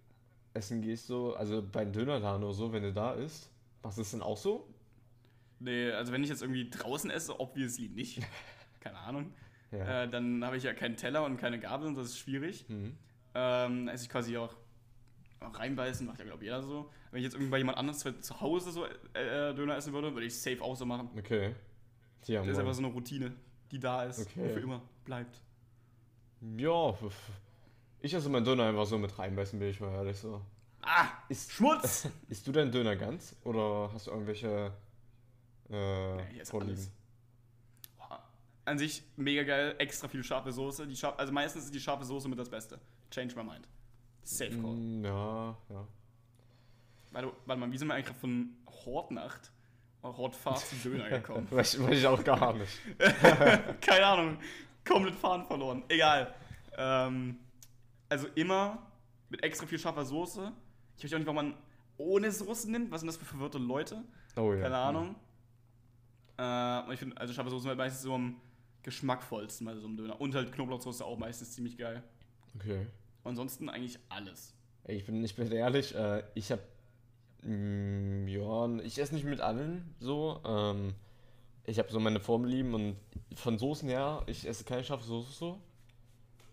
[0.54, 3.50] essen gehst, so, also bei einem Dönerladen oder so, wenn du da isst,
[3.82, 4.68] machst du das denn auch so?
[5.60, 8.22] Nee, also wenn ich jetzt irgendwie draußen esse, obviously nicht.
[8.88, 9.34] Keine Ahnung.
[9.72, 10.04] Ja.
[10.04, 12.68] Äh, dann habe ich ja keinen Teller und keine Gabel und das ist schwierig.
[12.70, 12.98] Mhm.
[13.36, 14.56] Ähm, esse ich quasi auch,
[15.42, 16.90] auch reinbeißen, macht ja glaube ich jeder so.
[17.12, 20.26] Wenn ich jetzt irgendwie bei jemand anderes zu- Hause so äh, Döner essen würde, würde
[20.26, 21.10] ich safe auch so machen.
[21.18, 21.54] Okay.
[22.26, 23.34] Ja, Das ist einfach so eine Routine,
[23.72, 24.42] die da ist Okay.
[24.44, 25.42] und für immer bleibt.
[26.58, 26.94] Ja,
[28.02, 30.42] ich esse meinen Döner einfach so mit reinbeißen, bin ich mal ehrlich so.
[30.82, 31.08] Ah!
[31.30, 32.08] Ist, Schmutz!
[32.30, 33.36] isst du deinen Döner ganz?
[33.44, 34.72] Oder hast du irgendwelche
[35.70, 36.76] äh, ich esse Vorlieben?
[36.76, 36.92] alles.
[38.68, 40.88] An sich mega geil, extra viel scharfe Soße.
[40.88, 42.78] Die scharf, also meistens ist die scharfe Soße mit das Beste.
[43.10, 43.66] Change my mind.
[44.24, 44.74] Safe call.
[44.74, 45.88] Mm, ja, ja.
[47.12, 48.50] Warte, warte mal, wie sind wir eigentlich von
[48.84, 49.54] Hortnacht,
[50.04, 51.48] Hortfahrt zu Döner gekommen?
[51.50, 52.78] Weiß, weiß ich auch gar nicht.
[53.80, 54.38] Keine Ahnung,
[54.86, 55.86] komplett Faden verloren.
[55.88, 56.36] Egal.
[56.78, 57.38] Ähm,
[58.10, 58.86] also immer
[59.30, 60.52] mit extra viel scharfer Soße.
[60.98, 61.54] Ich weiß auch nicht, warum man
[61.96, 62.92] ohne Soße nimmt.
[62.92, 64.04] Was sind das für verwirrte Leute?
[64.36, 64.64] Oh ja.
[64.64, 65.16] Keine Ahnung.
[66.38, 68.42] Äh, und ich finde, also scharfe Soße halt meistens so am
[68.88, 70.22] geschmackvollsten bei so einem Döner.
[70.22, 72.02] Und halt Knoblauchsoße auch meistens ziemlich geil.
[72.56, 72.88] Okay.
[73.26, 74.54] Ansonsten eigentlich alles.
[74.88, 76.62] Ich bin, ich bin ehrlich, äh, ich hab.
[77.42, 80.40] Mm, ja, ich esse nicht mit allen so.
[80.46, 80.96] Ähm,
[81.66, 82.96] ich habe so meine Vorlieben und
[83.36, 85.62] von Soßen her, ich esse keine scharfe Soße so.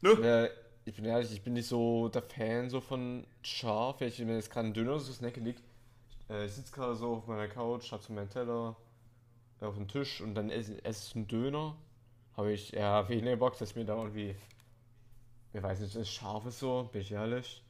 [0.03, 0.15] Nö.
[0.15, 0.51] Äh,
[0.85, 4.01] ich bin ehrlich, ich bin nicht so der Fan so von scharf.
[4.01, 5.63] Wenn ich mir jetzt gerade ein Döner so Snack liegt,
[6.29, 8.75] äh, ich sitze gerade so auf meiner Couch, hab so meinen Teller
[9.61, 11.77] äh, auf dem Tisch und dann esse esse ich einen Döner.
[12.37, 14.35] Habe ich eher weniger Bock, dass mir da irgendwie,
[15.53, 17.63] ich weiß nicht, das scharf ist so, bin ich ehrlich.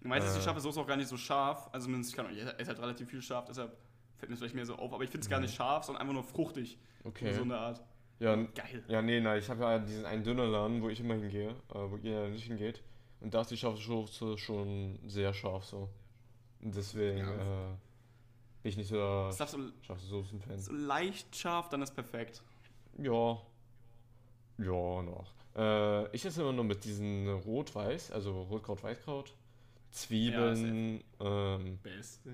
[0.00, 0.44] Meistens ist die Äh.
[0.44, 1.68] scharfe Soße auch gar nicht so scharf.
[1.72, 3.76] Also ich, kann, ich esse halt relativ viel scharf, deshalb
[4.16, 4.92] fällt mir das vielleicht mehr so auf.
[4.92, 6.78] Aber ich finde es gar nicht scharf, sondern einfach nur fruchtig.
[7.04, 7.08] Mhm.
[7.08, 7.32] Okay.
[7.32, 7.80] So eine Art.
[8.18, 8.84] Ja, Geil.
[8.88, 11.96] ja, nee, nein, ich habe ja diesen einen Dönerladen, wo ich immer hingehe, äh, wo
[11.96, 12.82] ihr nicht hingeht.
[13.20, 15.88] Und da ist die scharfe Soße schon sehr scharf so.
[16.60, 17.70] Und deswegen Ja.
[17.70, 17.76] äh,
[18.62, 20.58] bin ich nicht so der scharfe Soßen-Fan.
[20.58, 22.42] so leicht scharf, dann ist perfekt.
[22.98, 23.40] Ja.
[24.64, 25.32] Ja, noch.
[25.56, 29.34] Äh, ich esse immer nur mit diesen Rot-Weiß, also Rotkraut, Weißkraut,
[29.90, 31.02] Zwiebeln.
[31.20, 32.30] ähm, Beste.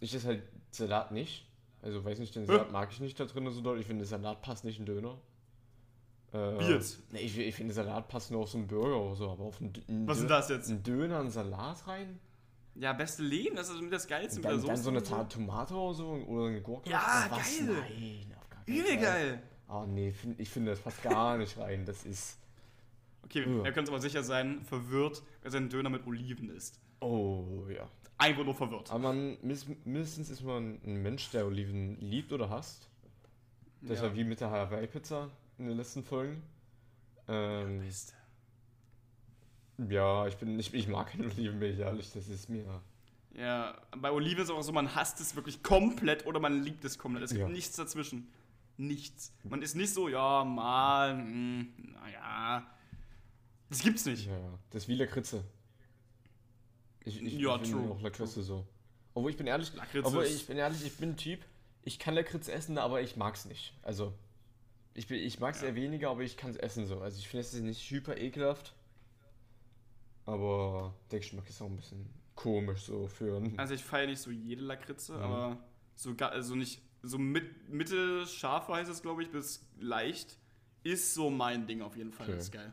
[0.00, 1.46] ich esse halt Salat nicht.
[1.82, 3.78] Also weiß nicht, den Salat mag ich nicht da drin so doll.
[3.80, 5.18] Ich finde, Salat passt nicht in Döner.
[6.32, 6.98] Äh, Biert.
[7.10, 9.60] Nee, ich, ich finde, Salat passt nur auf so einen Burger oder so, aber auf
[9.60, 10.70] einen, einen Was ist das jetzt?
[10.70, 12.20] Einen Döner, einen Salat rein?
[12.76, 15.28] Ja, beste Leben, das ist mit das Geilste mit der dann, dann Soße so eine
[15.28, 16.88] Tomate oder so oder eine Gurke?
[16.88, 17.40] Ja, geil.
[17.66, 19.02] Nein, auf gar keinen Übel Fall.
[19.02, 19.42] geil.
[19.70, 21.84] Ah, nee, find, ich finde das passt gar nicht rein.
[21.86, 22.38] Das ist.
[23.24, 23.62] Okay, Ja.
[23.64, 26.80] er könnte aber sicher sein, verwirrt, weil sein Döner mit Oliven isst.
[27.00, 27.88] Oh, ja.
[28.18, 28.90] Einfach nur verwirrt.
[28.90, 29.38] Aber man,
[29.84, 32.88] mindestens ist man ein Mensch, der Oliven liebt oder hasst.
[33.82, 34.04] Das Ja.
[34.06, 36.42] war wie mit der Hawaii-Pizza in den letzten Folgen.
[37.28, 38.14] Ähm, Mist.
[39.88, 42.12] ja, ich bin ich, ich mag keine Olivenmilch, ehrlich.
[42.12, 42.64] Das ist mir.
[43.34, 46.84] Ja, bei Oliven ist es auch so, man hasst es wirklich komplett oder man liebt
[46.84, 47.24] es komplett.
[47.24, 47.48] Es gibt Ja.
[47.48, 48.28] nichts dazwischen.
[48.80, 49.32] Nichts.
[49.44, 52.66] Man ist nicht so, ja, mal, hm, naja.
[53.68, 54.26] Das gibt's nicht.
[54.26, 54.58] Ja, ja.
[54.70, 55.44] Das ist wie Lakritze.
[57.04, 58.66] Ich, ich, Ja, ich true, auch Lakritze so.
[59.12, 61.40] Obwohl ich bin ehrlich, Lakritze obwohl ich bin ehrlich, ich bin ein Typ,
[61.82, 63.74] ich kann Lakritze essen, aber ich mag's nicht.
[63.82, 64.14] Also,
[64.94, 65.68] ich, bin- ich mag's Ja.
[65.68, 67.00] eher weniger, aber ich kann's essen so.
[67.00, 68.74] Also ich finde es nicht hyper ekelhaft.
[70.24, 73.42] Aber der Geschmack ist auch ein bisschen komisch so für.
[73.58, 75.22] Also ich feiere nicht so jede Lakritze, Mhm.
[75.22, 75.58] aber
[75.96, 80.36] so, also nicht, so mit, Mitte scharf heißt es, glaube ich, bis leicht
[80.82, 82.26] ist so mein Ding auf jeden Fall.
[82.26, 82.36] Okay.
[82.36, 82.72] Das ist geil.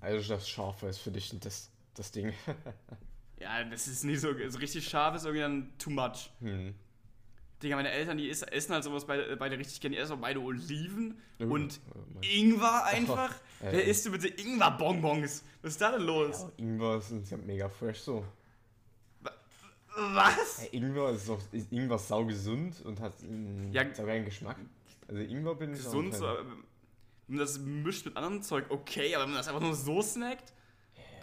[0.00, 2.32] Also das Scharfe ist für dich das, das Ding.
[3.38, 6.30] Ja, das ist nicht so, so richtig scharf, ist irgendwie dann too much.
[6.40, 6.74] hm.
[7.62, 9.96] Digga, meine Eltern, die essen halt sowas beide, beide richtig gerne.
[9.96, 11.80] Die essen auch beide Oliven Uh, und
[12.14, 13.30] mein- Ingwer einfach.
[13.60, 15.44] Äh, Wer isst du bitte Ingwer-Bonbons?
[15.60, 16.42] Was ist da denn los?
[16.42, 18.24] Ja, Ingwer ist ja mega fresh so.
[19.96, 20.62] Was?
[20.64, 23.94] Ja, Ingwer ist doch ist Ingwer saugesund und hat einen Ja.
[23.94, 24.58] saugeilen Geschmack.
[25.08, 26.36] Also Ingwer bin ich Gesund, so, ein
[27.28, 30.00] wenn man das mischt mit anderem Zeug, okay, aber wenn man das einfach nur so
[30.02, 30.52] snackt,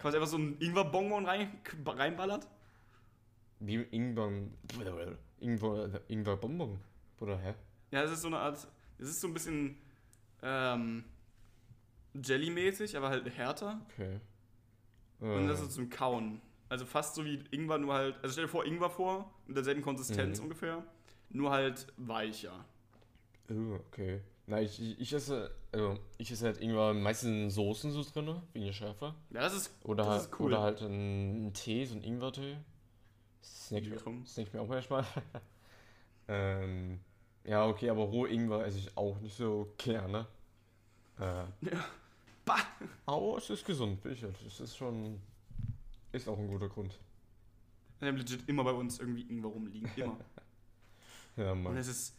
[0.00, 2.46] quasi einfach so ein Ingwer-Bonbon rein, reinballert.
[3.60, 4.32] Wie Ingwer.
[5.40, 6.78] Ingwer, Ingwer Bonbon.
[7.20, 7.54] Oder hä?
[7.90, 8.66] Ja, es ist so eine Art,
[8.98, 9.78] es ist so ein bisschen
[10.42, 11.04] ähm,
[12.14, 13.80] Jelly-mäßig, aber halt härter.
[13.92, 14.20] Okay.
[15.20, 16.40] Und das Äh, ist zum Kauen.
[16.68, 19.82] Also fast so wie Ingwer, nur halt, also stell dir vor Ingwer vor, mit derselben
[19.82, 20.44] Konsistenz Mhm.
[20.44, 20.82] ungefähr,
[21.30, 22.64] nur halt weicher.
[23.50, 24.20] oh, okay.
[24.46, 25.50] Na, ich, ich, ich esse.
[25.72, 29.14] Also, ich esse halt Ingwer meistens in Soßen so drin, wegen der Schärfe.
[29.30, 30.46] Ja, das ist, Oder, das halt, ist cool.
[30.46, 32.56] oder halt einen Tee, so einen Ingwertee.
[33.42, 33.84] Snack,
[34.26, 35.04] snack ich mir auch manchmal.
[36.28, 37.00] ähm,
[37.44, 40.26] ja, okay, aber rohe Ingwer esse ich auch nicht so gerne.
[41.18, 41.84] Äh, Ja.
[42.44, 42.58] Bah!
[43.06, 44.22] aber es ist gesund, bin ich.
[44.22, 45.20] Es ist schon.
[46.14, 46.98] Ist auch ein guter Grund.
[47.98, 49.90] Wir haben legit immer bei uns irgendwie Ingwer rumliegen.
[49.96, 50.16] Immer.
[51.36, 51.76] Ja, Und Mann.
[51.76, 52.16] es ist.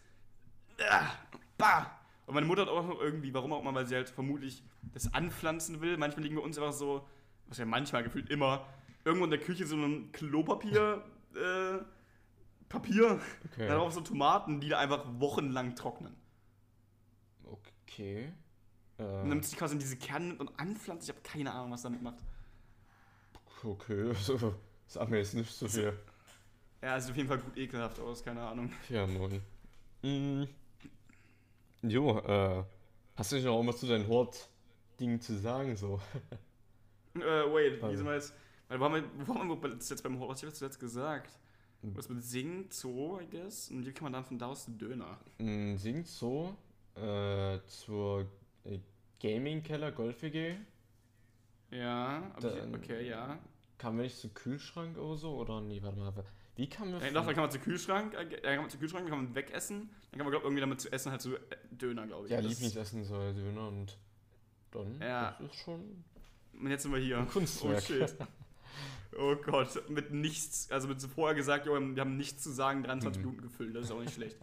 [0.90, 1.12] Ah,
[1.58, 1.90] bah!
[2.26, 4.62] Und meine Mutter hat auch noch irgendwie, warum auch immer, weil sie halt vermutlich
[4.94, 5.96] das anpflanzen will.
[5.96, 7.08] Manchmal liegen bei uns einfach so,
[7.48, 8.66] was ja manchmal gefühlt immer,
[9.06, 11.02] irgendwo in der Küche so ein Klopapier,
[11.34, 11.78] äh,
[12.68, 13.22] Papier,
[13.54, 13.68] Okay.
[13.70, 16.14] dann auch so Tomaten, die da einfach wochenlang trocknen.
[17.44, 18.34] Okay.
[18.98, 21.08] Und Äh, dann nimmt sie quasi in diese Kerne und anpflanzt.
[21.08, 22.18] Ich habe keine Ahnung, was damit macht.
[23.64, 24.56] Okay, so.
[24.88, 25.94] Sag mir jetzt nicht so viel.
[26.82, 28.72] Ja, sieht auf jeden Fall gut ekelhaft aus, keine Ahnung.
[28.90, 29.42] Ja, moin.
[30.04, 30.44] Mm.
[31.82, 32.64] Jo, äh.
[33.16, 36.00] Hast du nicht noch irgendwas zu deinen Hort-Dingen zu sagen, so?
[37.16, 38.04] Äh, wait, wie Also.
[38.04, 38.34] wir jetzt?
[38.68, 40.32] Weil, wo haben wir, wo haben wir das jetzt beim Horror?
[40.34, 41.32] Was hab ich zuletzt gesagt?
[41.82, 41.96] Hm.
[41.96, 43.70] Was mit Singen, Zoo, I guess?
[43.72, 45.18] Und wie kann man dann von da aus den Döner?
[45.38, 46.58] Mm, Singt so
[46.96, 48.28] äh, zur
[48.66, 48.80] äh,
[49.22, 50.56] Gaming-Keller Golf WG.
[51.72, 53.38] Ja, aber Dann- ich, okay, ja.
[53.78, 55.36] Kamen wir nicht zum Kühlschrank oder so?
[55.36, 56.14] Oder nee, warte mal.
[56.56, 58.78] Wie kamen wir Ja, doch, dann kann man zu Kühlschrank, äh, dann kann man zu
[58.78, 59.90] Kühlschrank, dann kann man wegessen.
[60.12, 61.40] Dann kann man, glaube irgendwie damit zu essen halt so äh,
[61.72, 62.32] Döner, glaube ich.
[62.32, 63.98] Ja, Lieblingsessen soll Döner und
[64.72, 64.98] dann.
[65.02, 65.36] Ja.
[65.40, 66.04] Das ist schon
[66.54, 67.18] Und jetzt sind wir hier.
[67.18, 67.78] ein Kunstwerk.
[67.78, 68.16] Oh shit.
[69.18, 72.84] Oh Gott, mit nichts, also mit so vorher gesagt, jo, wir haben nichts zu sagen,
[72.84, 73.28] 23 Mhm.
[73.30, 74.38] Minuten gefüllt, das ist auch nicht schlecht.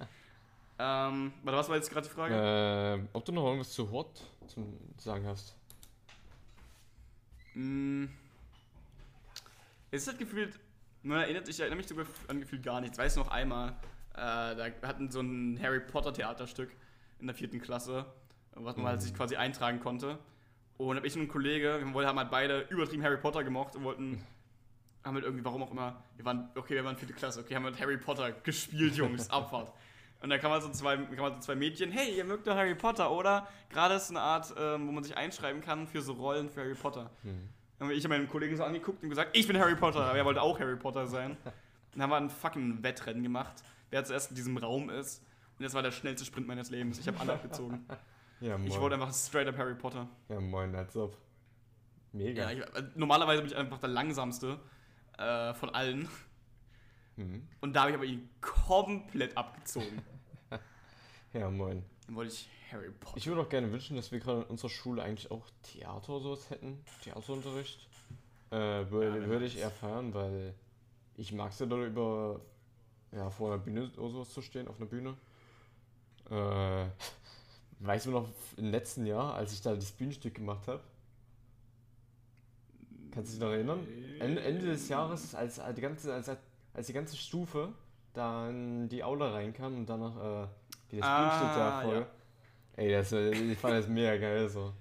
[0.79, 2.35] ähm, warte, was war jetzt gerade die Frage?
[2.35, 4.67] äh, ob du noch irgendwas zu Hort zu
[4.99, 5.57] sagen hast?
[7.55, 8.07] Mm.
[9.91, 10.59] Es ist halt gefühlt,
[11.03, 12.97] man erinnert sich, ich erinnere mich sogar an gefühlt gar nichts.
[12.99, 13.71] Weiß noch einmal,
[14.15, 16.71] äh, da hatten so ein Harry Potter Theaterstück
[17.21, 18.07] in der vierten Klasse,
[18.55, 19.03] was man halt Mhm.
[19.03, 20.19] sich quasi eintragen konnte.
[20.79, 23.85] Und hab ich und ein Kollege, wir haben halt beide übertrieben Harry Potter gemocht und
[23.85, 24.25] wollten,
[25.05, 27.65] haben halt irgendwie, warum auch immer, wir waren, okay, wir waren vierte Klasse, okay, haben
[27.65, 29.73] halt Harry Potter gespielt, Jungs, Abfahrt.
[30.23, 32.55] Und da kann man so zwei, kann man so zwei Mädchen, hey, ihr mögt doch
[32.55, 33.49] Harry Potter, oder?
[33.71, 36.75] Gerade ist eine Art, ähm, wo man sich einschreiben kann für so Rollen für Harry
[36.75, 37.11] Potter.
[37.23, 37.49] Hm.
[37.79, 40.25] Dann habe ich meinen Kollegen so angeguckt und gesagt, ich bin Harry Potter, aber er
[40.25, 41.37] wollte auch Harry Potter sein.
[41.93, 45.23] Dann haben wir ein fucking Wettrennen gemacht, wer zuerst in diesem Raum ist.
[45.59, 46.99] Und das war der schnellste Sprint meines Lebens.
[46.99, 47.87] Ich habe alle abgezogen.
[48.41, 48.59] Ja.
[48.65, 50.09] Ich wollte einfach straight up Harry Potter.
[50.29, 51.17] Ja, moin, als ob.
[52.11, 52.51] Mega.
[52.51, 54.59] Ja, ich, äh, normalerweise bin ich einfach der langsamste
[55.17, 56.09] äh, von allen.
[57.15, 57.47] Mhm.
[57.61, 60.03] Und da habe ich aber ihn komplett abgezogen.
[61.33, 61.85] Ja, moin.
[62.07, 63.17] Dann wollte ich Harry Potter.
[63.17, 66.51] Ich würde auch gerne wünschen, dass wir gerade in unserer Schule eigentlich auch Theater sowas
[66.51, 66.85] hätten.
[67.03, 67.89] Theaterunterricht.
[68.51, 68.57] Äh,
[68.91, 70.55] würde, Ja, würde ich eher feiern, weil
[71.17, 72.41] ich mag es ja da über
[73.13, 75.17] ja, vor einer Bühne oder sowas zu stehen, auf einer Bühne.
[76.31, 76.87] Äh,
[77.85, 80.81] Weißt du noch, im letzten Jahr, als ich da das Bühnenstück gemacht habe?
[83.11, 83.81] Kannst du dich noch erinnern?
[84.21, 86.31] Ende, Ende des Jahres, als die ganze, als,
[86.75, 87.73] als die ganze Stufe
[88.13, 90.49] dann die Aula reinkam und danach äh,
[90.93, 91.97] wie das Ah, Bühnenstück da voll.
[92.01, 92.07] ja.
[92.77, 94.75] Ey, das, äh, ich fand das mega geil so.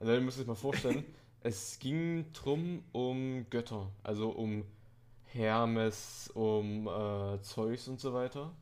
[0.00, 1.04] Also ihr müsst euch mal vorstellen,
[1.42, 4.64] es ging drum um Götter, also um
[5.26, 8.52] Hermes, um äh, Zeus und so weiter.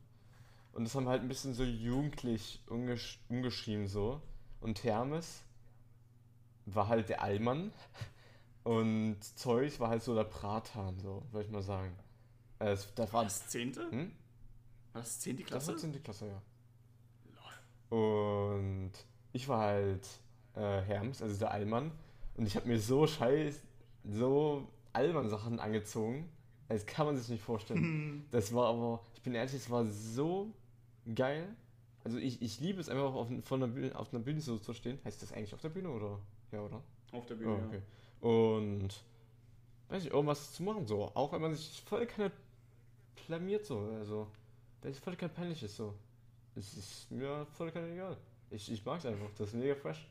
[0.73, 4.21] Und das haben halt ein bisschen so jugendlich umgesch umgeschrieben so.
[4.61, 5.45] Und Hermes
[6.67, 7.73] war halt der Allmann
[8.65, 11.97] und Zeus war halt so der Bratan, so, würde ich mal sagen.
[12.59, 13.75] Äh, es, das War war, das 10.?
[13.91, 14.13] hm?
[14.93, 15.37] War das 10.
[15.39, 15.69] Das Klasse?
[15.73, 16.03] war 10.
[16.03, 16.43] Klasse, ja.
[17.95, 18.91] Und
[19.33, 20.09] ich war halt
[20.57, 21.93] äh, Herms, also der Allmann.
[22.37, 23.63] Und ich habe mir so scheiß,
[24.05, 26.29] so Allmann-Sachen angezogen.
[26.69, 27.85] Das kann man sich nicht vorstellen.
[28.33, 30.53] Das war aber, ich bin ehrlich, es war so
[31.15, 31.55] geil.
[32.03, 34.73] Also ich, ich liebe es einfach auf, von der Bühne, auf einer Bühne so zu
[34.75, 34.99] stehen.
[35.05, 36.19] Heißt das eigentlich auf der Bühne oder?
[36.51, 36.83] Ja, oder?
[37.13, 37.83] Auf der Oh, Bühne, okay.
[38.21, 39.05] Und
[39.89, 41.13] weiß ich, irgendwas zu machen so.
[41.15, 42.33] Auch wenn man sich voll keine
[43.27, 43.79] blamiert so.
[43.99, 44.27] Also,
[44.83, 45.95] wenn es voll kein peinlich ist so.
[46.57, 48.17] Es ist mir voll kein egal.
[48.51, 49.29] Ich, ich mag es einfach.
[49.37, 50.07] Das ist mega fresh.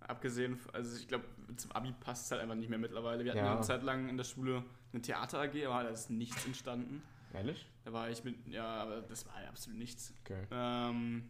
[0.00, 1.24] Abgesehen, also ich glaube,
[1.56, 3.24] zum Abi passt es halt einfach nicht mehr mittlerweile.
[3.24, 3.52] Wir hatten Ja.
[3.54, 7.02] eine Zeit lang in der Schule eine Theater-AG, aber da ist nichts entstanden.
[7.34, 7.66] Ehrlich?
[7.84, 10.14] Da war ich mit, ja, aber das war ja absolut nichts.
[10.24, 10.46] Okay.
[10.50, 11.28] Ähm,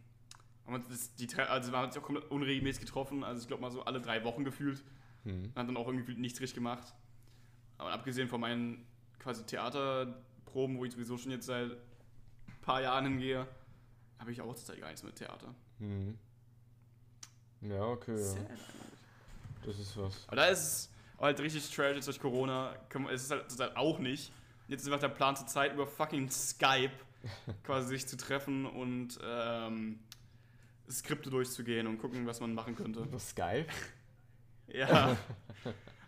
[0.65, 3.71] haben uns die, also wir haben uns auch komplett unregelmäßig getroffen, also ich glaube mal
[3.71, 4.81] so alle drei Wochen gefühlt.
[5.23, 5.51] Hm.
[5.55, 6.93] Hat dann auch irgendwie nichts richtig gemacht.
[7.77, 8.85] Aber abgesehen von meinen
[9.17, 13.45] quasi Theaterproben, wo ich sowieso schon jetzt seit ein paar Jahren hingehe,
[14.19, 15.53] habe ich auch zurzeit gar nichts mit Theater.
[15.79, 16.17] Hm.
[17.61, 18.15] Ja, okay.
[18.15, 18.23] Ja.
[18.23, 18.47] Sad.
[19.65, 20.23] Das ist was.
[20.27, 22.75] Aber da ist es halt richtig trash jetzt durch Corona.
[23.11, 24.31] Es ist halt zurzeit auch nicht.
[24.67, 26.91] Jetzt ist einfach der Plan zur Zeit über fucking Skype
[27.63, 29.99] quasi sich zu treffen und ähm,
[30.89, 33.01] Skripte durchzugehen und gucken, was man machen könnte.
[33.01, 33.65] Über Skype?
[34.67, 35.17] Ja.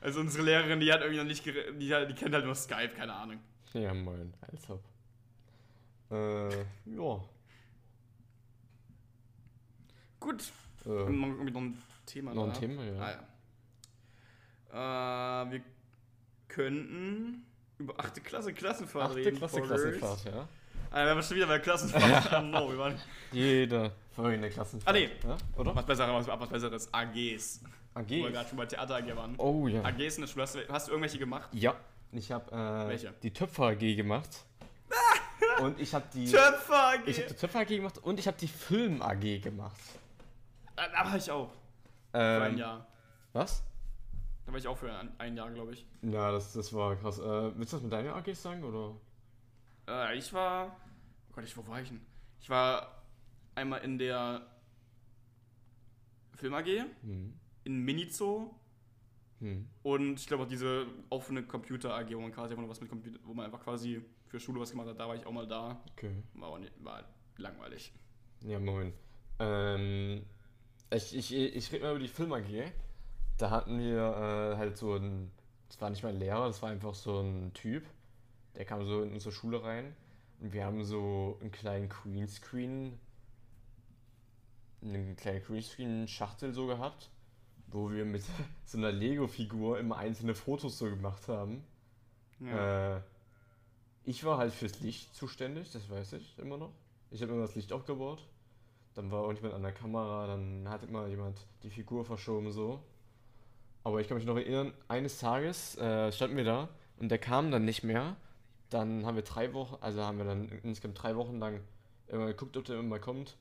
[0.04, 2.56] Also unsere Lehrerin, die hat irgendwie noch nicht, gere- die, hat- die kennt halt nur
[2.56, 3.38] Skype, keine Ahnung.
[3.74, 4.34] Ja, moin.
[4.42, 4.84] Als ob.
[6.10, 7.24] Äh, ja.
[10.22, 10.44] Gut.
[10.86, 12.34] Äh, irgendwie noch ein Thema.
[12.34, 12.60] noch ein da.
[12.60, 13.02] Thema, ja.
[13.02, 13.12] Ah,
[14.72, 15.44] ja.
[15.44, 15.62] Äh, wir
[16.48, 17.46] könnten
[17.78, 18.24] über 8.
[18.24, 19.38] Klasse Klassenfahrt Achte reden.
[19.38, 19.82] Klasse Poggers.
[19.82, 20.48] Klassenfahrt, ja.
[20.92, 22.34] Ah, wir waren schon wieder bei Klassenfahrt.
[22.34, 23.00] oh no, wir waren.
[23.32, 24.96] Jede folgende Klassenfahrt.
[24.96, 25.10] Ah, nee.
[25.28, 25.38] Ja?
[25.58, 25.76] Oder?
[25.76, 26.94] Was Besseres, was, Besseres.
[26.94, 27.62] AGs.
[27.94, 29.36] Wo wir gerade schon bei Theater AG waren.
[29.38, 29.84] Oh ja.
[29.84, 30.44] AGs in der Schule.
[30.44, 31.50] Hast du, hast du irgendwelche gemacht?
[31.52, 31.76] Ja.
[32.14, 33.14] Ich habe äh, Welche?
[33.24, 34.46] die Töpfer AG gemacht.
[35.62, 37.00] und ich habe die Töpfer AG!
[37.06, 39.80] ich habe die Töpfer AG gemacht und ich habe die Film AG gemacht.
[40.88, 41.50] Da da war ich auch.
[42.12, 42.88] Für Ähm, ein Jahr.
[43.34, 43.64] Was?
[44.46, 45.86] Da war ich auch für ein, ein Jahr, glaube ich.
[46.02, 47.20] Ja, das, das war krass.
[47.20, 48.96] Äh, willst du das mit deiner AG sagen oder?
[49.88, 50.76] Äh, ich war.
[51.30, 52.02] Oh Gott, ich, wo war ich denn?
[52.40, 53.04] Ich war
[53.56, 54.46] einmal in der
[56.36, 56.66] Film AG,
[57.04, 57.34] Hm.
[57.64, 58.50] in Minizoo
[59.40, 59.68] Hm.
[59.84, 62.90] und ich glaube auch diese offene Computer AG, wo man quasi einfach nur was mit
[62.90, 65.00] Computer, wo man einfach quasi für Schule was gemacht hat.
[65.00, 65.82] Da war ich auch mal da.
[65.94, 66.12] Okay.
[66.34, 67.04] War, nicht, war
[67.38, 67.92] langweilig.
[68.44, 68.94] Ja, moin.
[69.40, 70.24] Ähm,
[70.92, 72.72] ich ich, ich rede mal über die Film AG.
[73.38, 75.32] Da hatten wir äh, halt so ein.
[75.68, 77.86] Das war nicht mal ein Lehrer, das war einfach so ein Typ.
[78.56, 79.96] Der kam so in unsere Schule rein.
[80.42, 83.00] Und wir haben so einen kleinen Greenscreen.
[84.84, 87.10] Einen kleinen Greenscreen-Schachtel so gehabt.
[87.68, 88.24] Wo wir mit
[88.66, 91.64] so einer Lego-Figur immer einzelne Fotos so gemacht haben.
[92.40, 92.98] Ja.
[92.98, 93.02] Äh,
[94.04, 96.72] ich war halt fürs Licht zuständig, das weiß ich immer noch.
[97.12, 98.28] Ich habe immer das Licht aufgebaut.
[98.94, 102.82] Dann war irgendjemand an der Kamera, dann hat immer jemand die Figur verschoben so.
[103.84, 107.52] Aber ich kann mich noch erinnern, eines Tages äh, standen wir da und der kam
[107.52, 108.16] dann nicht mehr.
[108.70, 111.62] Dann haben wir drei Wochen, also haben wir dann insgesamt drei Wochen lang
[112.08, 113.38] immer geguckt, ob der immer kommt.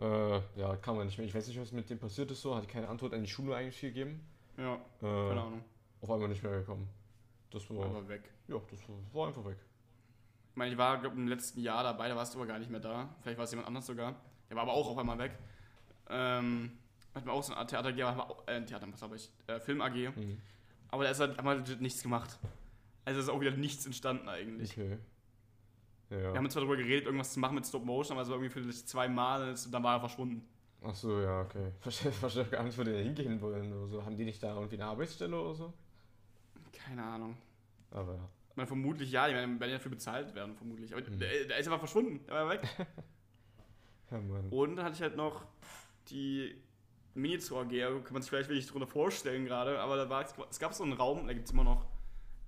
[0.00, 1.26] Äh, ja, kam er nicht mehr.
[1.26, 2.54] Ich weiß nicht, was mit dem passiert ist so.
[2.54, 4.20] Hat keine Antwort an die Schule eigentlich gegeben.
[4.56, 5.64] ja, Äh, keine Ahnung.
[6.00, 6.88] auf einmal nicht mehr gekommen.
[7.50, 8.22] Das war, Aber weg.
[8.48, 9.58] ja, das war, war einfach weg.
[10.50, 12.70] Ich meine, ich war, glaube im letzten Jahr dabei, da warst du aber gar nicht
[12.70, 13.14] mehr da.
[13.20, 14.14] Vielleicht war es jemand anders sogar.
[14.52, 15.32] Der war aber auch auf einmal weg.
[16.10, 16.72] Ähm,
[17.14, 19.30] hat mir auch so eine Art Theater äh, Theater, was habe ich?
[19.46, 20.14] Äh, Film AG.
[20.14, 20.42] Mhm.
[20.90, 22.38] Aber da ist halt, wir legit nichts gemacht.
[23.06, 24.72] Also ist auch wieder nichts entstanden eigentlich.
[24.72, 24.98] Okay.
[26.10, 26.18] Ja.
[26.18, 28.50] Wir haben zwar darüber geredet, irgendwas zu machen mit Stop Motion, aber es war irgendwie
[28.52, 30.46] für sich zweimal und dann war er verschwunden.
[30.82, 31.72] Ach so, ja, okay.
[31.80, 34.04] Verstehe versteh gar nicht, wo die da hingehen wollen oder so.
[34.04, 35.72] Haben die nicht da irgendwie eine Arbeitsstelle oder so?
[36.74, 37.38] Keine Ahnung.
[37.90, 38.28] Aber ja.
[38.50, 40.92] Ich meine, vermutlich ja, die werden werden dafür bezahlt werden, vermutlich.
[40.92, 41.18] Aber Mhm.
[41.18, 42.60] der, der ist einfach verschwunden, der war weg.
[44.12, 44.18] Ja.
[44.50, 45.44] Und dann hatte ich halt noch
[46.10, 46.54] die
[47.14, 50.58] Mini-Zoo AG, da kann man sich vielleicht wenig drunter vorstellen gerade, aber da war, es
[50.58, 51.84] gab so einen Raum, da gibt es immer noch,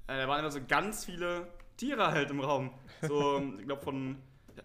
[0.07, 2.71] äh, da waren immer so ganz viele Tiere halt im Raum.
[3.03, 4.17] So, ich glaube von,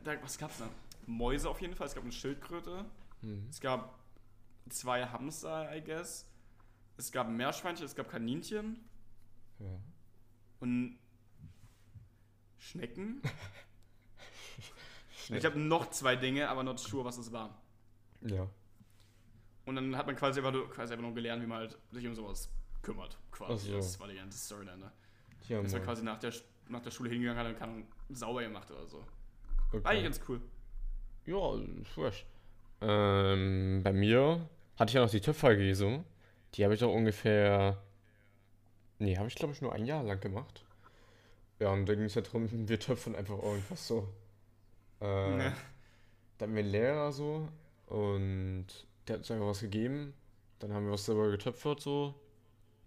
[0.03, 0.69] da, was gab's da?
[1.05, 2.85] Mäuse auf jeden Fall, es gab eine Schildkröte,
[3.21, 3.47] Mhm.
[3.49, 3.99] es gab
[4.69, 6.25] zwei Hamster, I guess.
[6.95, 8.79] Es gab Meerschweinchen, es gab Kaninchen
[9.59, 9.79] Ja.
[10.61, 10.97] und
[12.57, 13.21] Schnecken.
[15.37, 17.61] Ich habe noch zwei Dinge, aber not sure, was es war.
[18.21, 18.47] Ja.
[19.65, 22.07] Und dann hat man quasi einfach, nur, quasi einfach nur gelernt, wie man halt sich
[22.07, 22.49] um sowas
[22.81, 23.17] kümmert.
[23.31, 23.67] Quasi.
[23.69, 23.75] So.
[23.75, 24.79] Das war die ganze Story dann.
[24.79, 24.91] Ne?
[25.47, 25.83] Ja, Dass Mann.
[25.83, 26.33] quasi nach der,
[26.67, 28.99] nach der Schule hingegangen hat und kann sauber gemacht oder so.
[28.99, 29.05] War
[29.71, 29.87] Okay.
[29.87, 30.41] eigentlich ganz cool.
[31.25, 32.25] Ja, fresh.
[32.81, 36.03] Ähm, bei mir hatte ich ja noch die so.
[36.55, 37.77] Die habe ich auch ungefähr.
[38.97, 40.65] Nee, habe ich glaube ich nur ein Jahr lang gemacht.
[41.59, 44.07] Ja, und da ging es ja darum, wir töpfern einfach irgendwas so.
[45.01, 45.53] Äh, Ne.
[46.37, 47.47] Da hatten wir einen Lehrer so
[47.87, 48.67] und
[49.07, 50.13] der hat uns einfach was gegeben.
[50.59, 52.13] Dann haben wir was selber getöpfert so.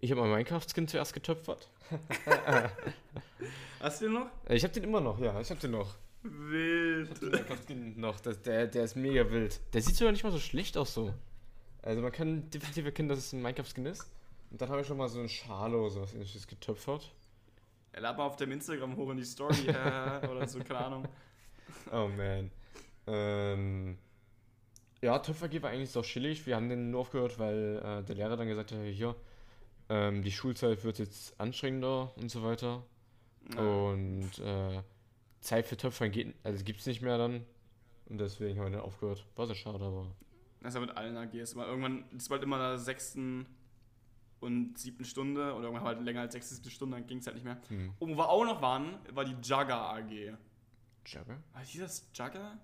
[0.01, 1.69] Ich habe mein Minecraft-Skin zuerst getöpfert.
[3.81, 4.27] Hast du den noch?
[4.49, 5.95] Äh, Ich habe den immer noch, ja, ich habe den noch.
[6.23, 7.21] Wild.
[7.21, 9.61] Den Minecraft-Skin noch, das, der, der ist mega wild.
[9.73, 11.13] Der sieht sogar nicht mal so schlecht aus so.
[11.83, 14.11] Also man kann definitiv erkennen, dass es ein Minecraft-Skin ist.
[14.51, 17.13] Und dann habe ich schon mal so ein Schale oder sowas ähnliches getöpfert.
[17.93, 21.09] Er mal auf dem Instagram hoch in die Story oder so, keine Ahnung.
[21.91, 22.51] Oh man.
[23.07, 23.99] Ähm,
[25.01, 26.47] ja, Töpfer war eigentlich so chillig.
[26.47, 29.17] Wir haben den nur aufgehört, weil äh, der Lehrer dann gesagt hat, hier,
[29.89, 32.85] ähm, die Schulzeit wird jetzt anstrengender und so weiter.
[33.55, 33.61] Ja.
[33.61, 34.83] Und äh,
[35.41, 37.45] Zeit für Töpfern geht, also gibt's nicht mehr dann.
[38.07, 39.25] Und deswegen haben wir dann aufgehört.
[39.37, 40.07] War sehr schade, aber.
[40.61, 41.55] Das ist ja mit allen AGs.
[41.55, 43.47] Immer irgendwann, das war halt immer in der sechsten
[44.39, 47.37] und siebten Stunde oder irgendwann halt länger als sechste, siebte Stunde, dann ging es halt
[47.37, 47.61] nicht mehr.
[47.69, 47.93] Hm.
[47.99, 50.35] Und wo wir auch noch waren, war die Jugger AG.
[51.07, 51.39] Jagger?
[51.53, 52.59] War hieß das Jugger?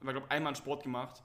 [0.00, 1.22] Da war, glaube einmal einen Sport gemacht.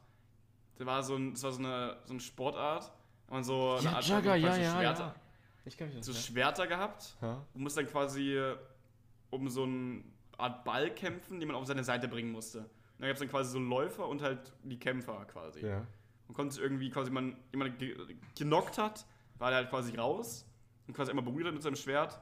[0.78, 2.92] Das war so, ein, das war so, eine, so eine Sportart.
[3.28, 5.16] Da man so Ja, Art- Jugger, ja, ja, Schwerter, ja.
[5.66, 7.16] Ich kann mich So Schwerter gehabt.
[7.22, 7.42] Ja.
[7.54, 8.38] Du musst dann quasi
[9.30, 10.04] um so eine
[10.38, 12.60] Art Ball kämpfen, den man auf seine Seite bringen musste.
[12.60, 15.66] Und dann gab es dann quasi so Läufer und halt die Kämpfer quasi.
[15.66, 15.86] Ja.
[16.28, 17.96] Man konnte irgendwie quasi, man jemand ge
[18.38, 19.06] genockt hat,
[19.38, 20.46] war der halt quasi raus
[20.88, 22.20] und quasi immer berührt mit seinem Schwert.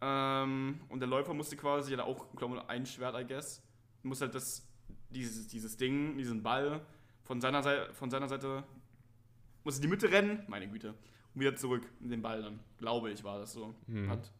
[0.00, 3.62] Ähm, und der Läufer musste quasi, ja auch, glaube ich, ein Schwert, I guess,
[4.02, 4.66] muss halt das,
[5.10, 6.80] dieses, dieses Ding, diesen Ball
[7.22, 8.62] von seiner Seite, von seiner Seite,
[9.64, 10.90] muss in die Mitte rennen, meine Güte,
[11.34, 12.60] und wieder zurück in den Ball dann.
[12.78, 13.74] Glaube ich, war das so.
[13.86, 14.08] Hm.
[14.10, 14.30] Hat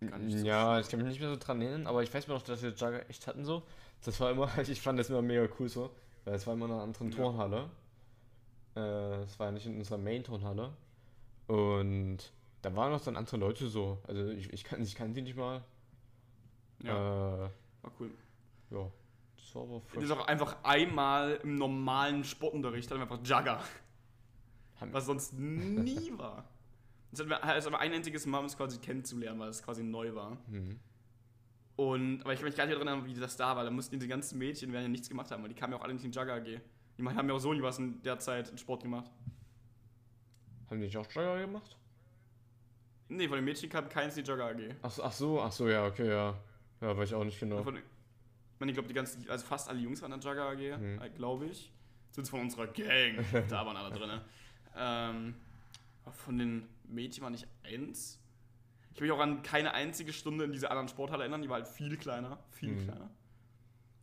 [0.00, 2.26] gar nicht so Ja, ich kann mich nicht mehr so dran erinnern, aber ich weiß
[2.28, 3.62] mir noch, dass wir Jagger echt hatten so.
[4.04, 5.90] Das war immer, ich fand das immer mega cool so,
[6.24, 7.16] weil es war immer in einer anderen Ja.
[7.16, 7.70] Turnhalle.
[8.76, 10.72] Äh, Es war ja nicht in unserer Main-Turnhalle.
[11.46, 12.18] Und
[12.62, 14.02] da waren noch dann andere Leute so.
[14.06, 15.64] Also ich, ich, kann, ich kann sie nicht mal.
[16.82, 17.50] Ja, Äh,
[17.82, 18.10] war cool.
[18.70, 18.90] ja.
[19.36, 20.04] Das war aber Das fresh.
[20.04, 23.62] ist auch einfach einmal im normalen Sportunterricht hatten wir einfach Jugger.
[24.80, 26.48] Haben- Was sonst nie war.
[27.10, 29.82] Das hatten wir also aber ein einziges Mal, um es quasi kennenzulernen, weil es quasi
[29.82, 30.36] neu war.
[30.48, 30.78] Mhm.
[31.76, 33.64] Und, aber ich kann mich gar nicht erinnern, wie das da war.
[33.64, 35.84] Da mussten die ganzen Mädchen, werden ja nichts gemacht haben, weil die kamen ja auch
[35.84, 36.44] alle nicht in die Jugger AG.
[36.98, 39.10] Die haben ja auch so nie was in der Zeit in Sport gemacht.
[40.68, 41.76] Haben die nicht auch Jagger gemacht?
[43.08, 44.74] Nee, von den Mädchen kam keins in die Jugger AG.
[44.82, 46.38] Ach, so- ach so, ach so, ja, okay, ja.
[46.80, 47.62] Ja, weiß ich auch nicht genau.
[47.62, 47.82] Von, ich
[48.58, 51.00] meine, ich glaube, die ganzen, also fast alle Jungs waren in der Jugger AG, Mhm.
[51.02, 51.72] äh, glaube ich.
[52.10, 53.16] Sind von unserer Gang.
[53.48, 54.20] da waren alle drin.
[54.76, 55.34] Ähm,
[56.04, 58.20] aber von den Mädchen war nicht eins.
[58.90, 61.42] Ich kann mich auch an keine einzige Stunde in dieser anderen Sporthalle erinnern.
[61.42, 62.38] Die war halt viel kleiner.
[62.50, 62.84] Viel Mhm.
[62.84, 63.10] kleiner.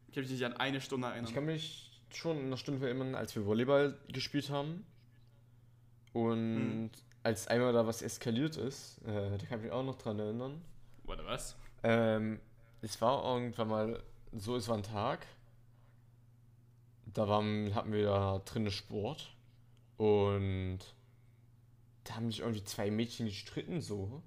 [0.08, 1.26] Ich kann mich nicht an eine Stunde erinnern.
[1.28, 4.86] Ich kann mich schon in einer Stunde erinnern, als wir Volleyball gespielt haben.
[6.14, 6.92] Und
[7.26, 10.62] als einmal da was eskaliert ist, äh, da kann ich mich auch noch dran erinnern.
[11.06, 11.56] Warte, was?
[11.82, 12.40] Ähm,
[12.84, 15.26] es war irgendwann mal so, es war ein Tag.
[17.08, 19.36] Da waren, hatten wir da drinnen Sport.
[19.98, 20.80] Und
[22.04, 24.22] da haben sich irgendwie zwei Mädchen gestritten so.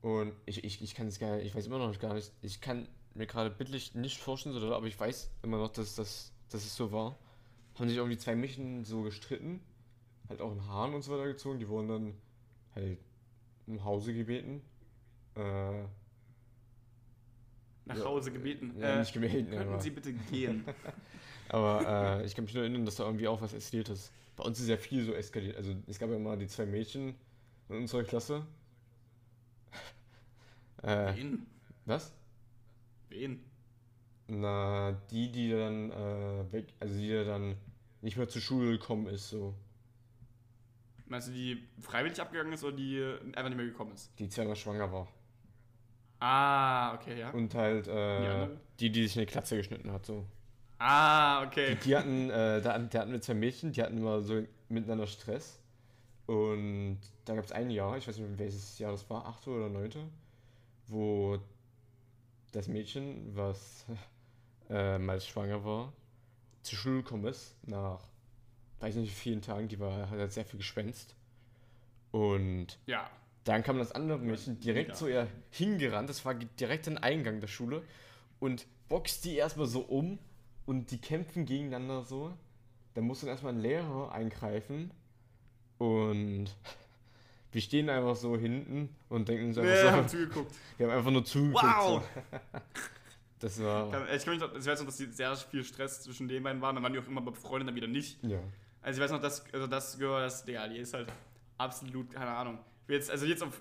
[0.00, 2.60] Und ich, ich, ich kann es gar nicht, ich weiß immer noch gar nicht, ich
[2.60, 6.64] kann mir gerade bildlich nicht vorstellen, so, aber ich weiß immer noch, dass, das, dass
[6.64, 7.18] es so war.
[7.74, 9.60] Haben sich irgendwie zwei Mädchen so gestritten,
[10.28, 12.14] halt auch in Haaren und so weiter gezogen, die wurden dann
[12.74, 12.98] halt
[13.66, 14.62] nach Hause gebeten.
[15.36, 15.82] Äh,
[17.84, 18.04] Nach Ja.
[18.04, 18.74] Hause gebeten.
[18.78, 20.64] ja, äh, nicht gebeten, könnten aber, Sie bitte gehen?
[21.48, 24.12] aber äh, ich kann mich nur erinnern, dass da irgendwie auch was eskaliert ist.
[24.36, 25.56] Bei uns ist ja viel so eskaliert.
[25.56, 27.14] Also es gab ja mal die zwei Mädchen
[27.68, 28.46] in unserer Klasse.
[30.82, 31.46] äh, Wen?
[31.86, 32.12] was?
[33.08, 33.44] Wen?
[34.28, 37.56] Na, die, die dann äh, weg, also die dann
[38.02, 39.54] nicht mehr zur Schule gekommen ist, so.
[41.08, 43.02] Meinst du, die freiwillig abgegangen ist oder die
[43.34, 44.10] einfach nicht mehr gekommen ist?
[44.18, 45.08] Die zweimal schwanger war.
[46.20, 47.30] Ah, okay, ja.
[47.30, 48.60] Und halt Die äh, andere?
[48.80, 50.26] die, die sich eine Klatze geschnitten hat, so.
[50.78, 51.76] Ah, okay.
[51.84, 55.60] Die hatten, äh, da, da hatten wir zwei Mädchen, die hatten immer so miteinander Stress.
[56.26, 59.68] Und da gab es ein Jahr, ich weiß nicht welches Jahr das war, achte oder
[59.68, 60.00] neunte,
[60.86, 61.38] wo
[62.52, 63.86] das Mädchen, was
[64.70, 65.92] äh, mal schwanger war,
[66.62, 68.00] zur Schule gekommen ist, nach
[68.80, 71.14] weiß nicht, wie vielen Tagen, die war, hat sehr viel geschwänzt.
[72.10, 73.10] Und Ja.
[73.44, 74.94] dann kam das andere Mädchen direkt Ja.
[74.94, 77.82] zu ihr hingerannt, das war direkt im Eingang der Schule
[78.40, 80.18] und boxt die erstmal so um
[80.66, 82.32] und die kämpfen gegeneinander so.
[82.94, 84.90] Dann muss dann erstmal ein Lehrer eingreifen
[85.78, 86.46] und
[87.52, 90.54] wir stehen einfach so hinten und denken uns Wir einfach haben so, zugeguckt.
[90.78, 91.62] wir haben einfach nur zugeguckt.
[91.64, 92.02] Wow!
[92.02, 92.60] So.
[93.40, 96.26] Das war, Ich, kann mich noch, ich weiß noch, dass die sehr viel Stress zwischen
[96.26, 96.74] den beiden waren.
[96.74, 98.18] Dann waren die auch immer befreundet, dann wieder nicht.
[98.24, 98.40] ja.
[98.82, 101.12] Also ich weiß noch, dass also das Girl, das, Digga, die ist halt
[101.56, 102.58] absolut, keine Ahnung.
[102.86, 103.60] Jetzt, also jetzt auf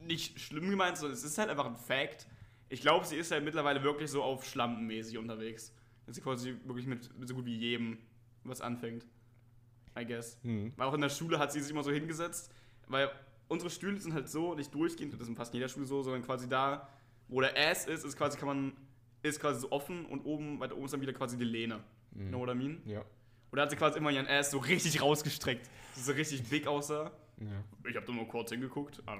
[0.00, 2.26] nicht schlimm gemeint, sondern es ist halt einfach ein Fact.
[2.68, 5.72] Ich glaube, sie ist halt mittlerweile wirklich so auf Schlampenmäßig unterwegs.
[6.06, 7.98] Dass sie quasi wirklich mit, mit so gut wie jedem
[8.44, 9.06] was anfängt.
[9.98, 10.38] I guess.
[10.42, 10.72] Hm.
[10.76, 12.52] Weil auch in der Schule hat sie sich immer so hingesetzt,
[12.86, 13.10] weil
[13.48, 16.22] unsere Stühle sind halt so, nicht durchgehend, das ist in fast jeder Schule so, sondern
[16.22, 16.88] quasi da,
[17.28, 18.72] wo der Ass ist, ist quasi, kann man,
[19.22, 21.80] ist quasi so offen und oben, weiter oben ist dann wieder quasi die Lehne.
[22.12, 22.28] Mhm.
[22.28, 22.80] Know what I mean?
[22.84, 23.04] Ja.
[23.50, 25.68] Und da hat sie quasi immer ihren Ass so richtig rausgestreckt.
[25.94, 27.10] dass so richtig big aussah.
[27.38, 27.46] ja.
[27.88, 29.02] Ich habe da nur kurz hingeguckt.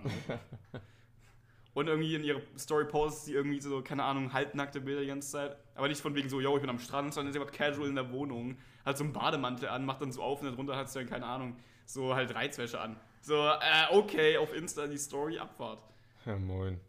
[1.74, 5.30] Und irgendwie in ihre Story postet sie irgendwie so, keine Ahnung, halbnackte Bilder die ganze
[5.30, 5.56] Zeit.
[5.76, 7.94] Aber nicht von wegen so, yo, ich bin am Strand, sondern sie war casual in
[7.94, 8.58] der Wohnung.
[8.84, 11.26] Hat so einen Bademantel an, macht dann so auf und darunter hat sie dann, keine
[11.26, 11.56] Ahnung,
[11.86, 12.98] so halt Reizwäsche an.
[13.20, 15.80] So, äh, okay, auf Insta die Story, Abfahrt.
[16.26, 16.80] Ja, moin.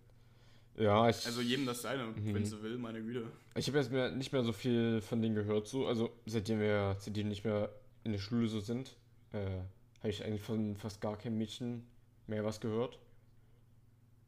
[0.79, 1.25] Ja, ich.
[1.25, 2.33] Also jedem das seine, Mhm.
[2.33, 3.27] wenn sie will, meine Güte.
[3.55, 5.85] Ich habe jetzt mehr, nicht mehr so viel von denen gehört, so.
[5.87, 7.69] Also, seitdem wir, seitdem nicht mehr
[8.05, 8.95] in der Schule so sind,
[9.33, 9.45] äh,
[9.99, 11.85] habe ich eigentlich von fast gar keinem Mädchen
[12.27, 12.97] mehr was gehört.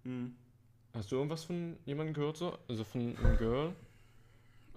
[0.04, 0.36] Hm.
[0.94, 2.58] Hast du irgendwas von jemandem gehört, so?
[2.68, 3.74] Also von einem Girl?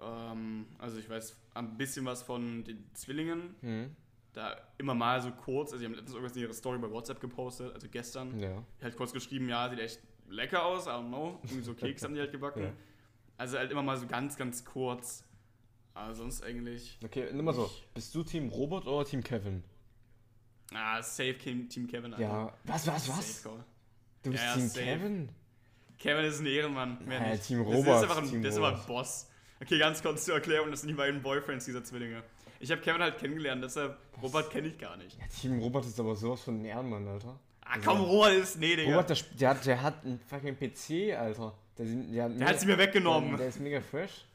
[0.00, 3.54] Ähm, also ich weiß ein bisschen was von den Zwillingen.
[3.62, 3.96] Hm.
[4.32, 7.20] da immer mal so kurz, also die haben letztens irgendwas in ihre Story bei WhatsApp
[7.20, 8.38] gepostet, also gestern.
[8.40, 8.64] Ja.
[8.80, 11.38] Die halt kurz geschrieben, ja, sieht echt lecker aus, I don't know.
[11.44, 12.62] Irgendwie so Keks haben die halt gebacken.
[12.64, 12.72] Ja.
[13.36, 15.24] Also halt immer mal so ganz, ganz kurz.
[15.94, 16.98] Aber sonst eigentlich.
[17.04, 17.70] Okay, nimm mal so.
[17.94, 19.62] Bist du Team Robert oder Team Kevin?
[20.72, 22.24] Ah, safe Team, Team Kevin, Alter.
[22.24, 22.52] Ja.
[22.64, 23.42] Was, was, was?
[23.42, 23.64] Safe Call.
[24.22, 24.84] Du bist Ja, Team safe.
[24.84, 25.28] Kevin?
[25.98, 26.98] Kevin ist ein Ehrenmann.
[27.06, 27.44] Mehr Ja, nicht.
[27.46, 28.86] Team Das Robert, ist einfach ein, Team das ist aber ein.
[28.86, 29.28] Boss.
[29.62, 32.22] Okay, ganz kurz zur Erklärung, das sind die beiden Boyfriends dieser Zwillinge.
[32.60, 35.16] Ich habe Kevin halt kennengelernt, deshalb Robert kenne ich gar nicht.
[35.18, 37.38] Ja, Team Robert ist aber sowas von ein Ehrenmann, Alter.
[37.64, 38.58] Ah, komm, Robert ist.
[38.58, 38.90] Nee, Digga.
[38.90, 41.54] Robert, der, der, hat, der hat einen fucking PC, Alter.
[41.78, 43.30] Der, der, Der hat sie mir weggenommen.
[43.30, 44.26] Der, der ist mega fresh.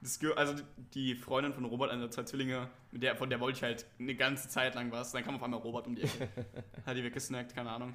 [0.00, 0.62] Das, also
[0.94, 3.84] die Freundin von Robert, eine der zwei Zwillinge, mit der, von der wollte ich halt
[3.98, 5.10] eine ganze Zeit lang was.
[5.12, 6.28] Dann kam auf einmal Robert um die Ecke.
[6.86, 7.94] Hat die weggesnackt, keine Ahnung.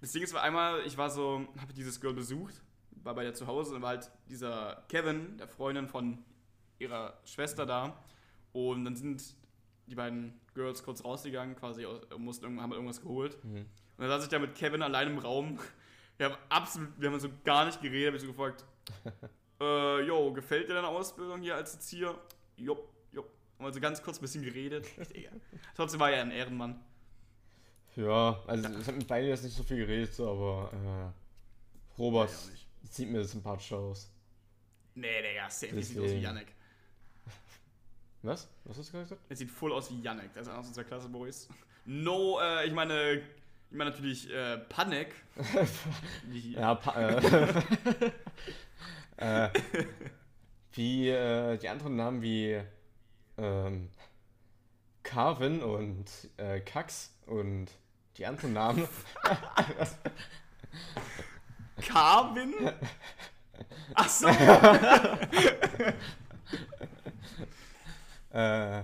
[0.00, 2.62] Das Ding ist, war einmal, ich war so, habe dieses Girl besucht,
[3.02, 6.18] war bei der zu Hause und war halt dieser Kevin, der Freundin von
[6.78, 7.96] ihrer Schwester da.
[8.52, 9.22] Und dann sind
[9.86, 13.42] die beiden Girls kurz rausgegangen, quasi aus- mussten haben irgendwas geholt.
[13.44, 13.56] Mhm.
[13.56, 13.66] Und
[13.98, 15.58] dann saß ich da mit Kevin allein im Raum.
[16.16, 18.64] Wir haben absolut, wir haben so gar nicht geredet, hab ich so gefragt,
[19.60, 22.16] äh, yo, gefällt dir deine Ausbildung hier als Erzieher?
[22.56, 23.28] Jupp, jupp.
[23.58, 24.86] Haben also ganz kurz ein bisschen geredet.
[25.74, 26.80] Trotzdem war er ein Ehrenmann.
[27.96, 32.88] Ja, also ich habe mit beiden jetzt nicht so viel geredet, aber äh, Robert Ja,
[32.88, 34.08] sieht mir sympathischer aus.
[34.94, 35.82] Nee, Digga, safe.
[35.82, 36.18] Sieht aus wie.
[36.20, 36.53] Yannick.
[38.24, 38.48] Was?
[38.64, 39.20] Was hast du gerade gesagt?
[39.28, 40.32] Er sieht voll aus wie Yannick.
[40.32, 41.46] Das ist einer aus unserer Klasse, Boys.
[41.84, 43.20] No, äh, ich meine,
[43.70, 45.14] ich meine natürlich, äh, Panik.
[46.28, 47.20] Wie, Ja, pa äh,
[49.18, 49.50] äh,
[50.72, 52.62] wie äh, die anderen Namen wie
[53.36, 53.90] ähm,
[55.02, 56.06] Carvin und
[56.38, 57.66] äh, Kax und
[58.16, 58.88] die anderen Namen.
[61.86, 62.54] Carvin?
[63.94, 64.28] Ach so.
[68.34, 68.82] Äh,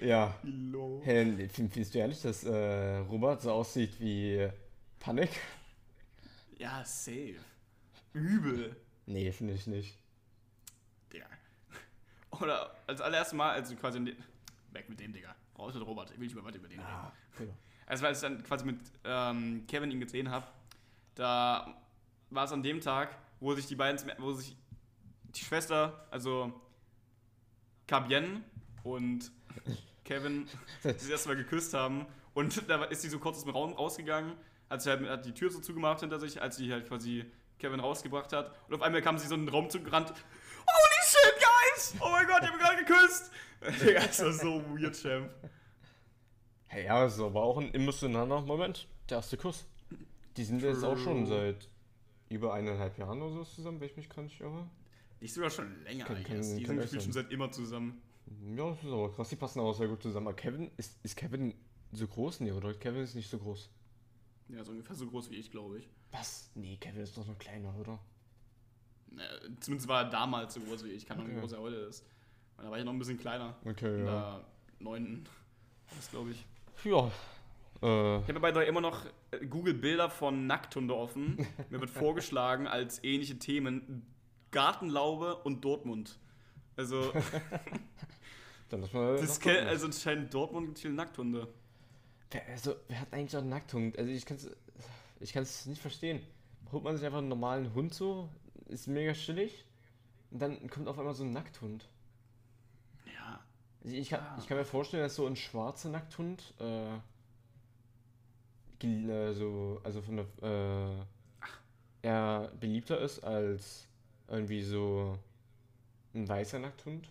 [0.00, 0.34] ja.
[0.42, 1.00] Hello.
[1.04, 4.48] Hey, findest du ehrlich, dass äh, Robert so aussieht wie
[5.00, 5.30] Panik?
[6.58, 7.36] Ja, safe.
[8.12, 8.76] Übel.
[9.06, 9.98] Nee, finde ich nicht.
[11.12, 11.26] Digga.
[12.40, 14.16] Oder als allererstes Mal, also quasi den,
[14.72, 15.34] weg mit dem, Digga.
[15.58, 16.10] Raus mit Robert.
[16.10, 16.92] Ich will nicht mehr weiter über den reden.
[17.36, 17.54] genau.
[17.86, 20.46] Also als ich dann quasi mit ähm, Kevin ihn gesehen habe,
[21.14, 21.76] da
[22.30, 24.56] war es an dem Tag, wo sich die beiden, wo sich
[25.34, 26.52] die Schwester, also
[27.86, 28.44] Cabien
[28.82, 29.30] und
[30.04, 30.48] Kevin
[30.82, 34.32] das erste Mal geküsst haben und da ist sie so kurz aus dem Raum rausgegangen,
[34.70, 37.24] hat, sie halt, hat die Tür so zugemacht hinter sich, als sie halt quasi
[37.58, 40.10] Kevin rausgebracht hat und auf einmal kam sie so in den Raum zugerannt.
[40.10, 41.94] Holy shit, guys!
[42.00, 43.30] Oh mein Gott, ich habe gerade geküsst!
[43.80, 45.30] Digga, das war so weird, Champ.
[46.68, 48.86] Hey, ja, es ist aber auch ein emotionaler Moment.
[49.08, 49.66] Der erste Kuss.
[50.36, 51.54] Die sind jetzt auch schon True.
[51.54, 51.68] seit
[52.28, 54.68] über eineinhalb Jahren oder so zusammen, wenn ich mich gar nicht irre.
[55.20, 56.54] Ist sogar schon länger, Kann- guess.
[56.56, 58.00] Die kann sind schon seit immer zusammen.
[58.56, 59.28] Ja, das ist aber krass.
[59.28, 60.26] Die passen auch sehr gut zusammen.
[60.26, 61.54] Aber Kevin, ist, ist Kevin
[61.92, 62.40] so groß?
[62.40, 62.74] Nee, oder?
[62.74, 63.70] Kevin ist nicht so groß.
[64.48, 65.88] Ja, so ungefähr so groß wie ich, glaube ich.
[66.12, 66.50] Was?
[66.54, 67.98] Nee, Kevin ist doch noch kleiner, oder?
[69.10, 71.06] Naja, zumindest war er damals so groß wie ich.
[71.06, 71.40] Kann auch nicht, wie Okay.
[71.42, 72.04] groß er heute ist.
[72.56, 73.56] Weil da war ich noch ein bisschen kleiner.
[73.64, 74.12] Okay, Und ja.
[74.40, 74.46] Da
[74.80, 75.26] 9.
[75.96, 76.44] Das glaube ich.
[76.84, 77.06] Ja.
[77.82, 81.46] Äh, Ich habe bei immer noch äh, Google Bilder von Nackthunde offen.
[81.70, 84.04] Mir wird vorgeschlagen als ähnliche Themen
[84.56, 86.18] Gartenlaube und Dortmund.
[86.76, 87.12] Also,
[88.70, 89.16] dann lass mal.
[89.18, 89.68] das nach ke- Dortmund.
[89.70, 91.48] also anscheinend in Dortmund gibt viele Nackthunde.
[92.30, 93.98] Wer, also, wer hat eigentlich auch einen Nackthund?
[93.98, 94.50] Also, ich kann es
[95.20, 96.20] ich kann's nicht verstehen.
[96.72, 98.28] Holt man sich einfach einen normalen Hund so,
[98.68, 99.64] ist mega chillig
[100.30, 101.86] und dann kommt auf einmal so ein Nackthund.
[103.14, 103.40] Ja.
[103.84, 104.36] Also ich, kann, Ah.
[104.38, 106.96] ich kann mir vorstellen, dass so ein schwarzer Nackthund äh,
[108.82, 110.26] äh, so, also von der
[112.02, 113.86] äh, eher beliebter ist als
[114.28, 115.18] irgendwie so
[116.14, 117.08] ein weißer Nackthund.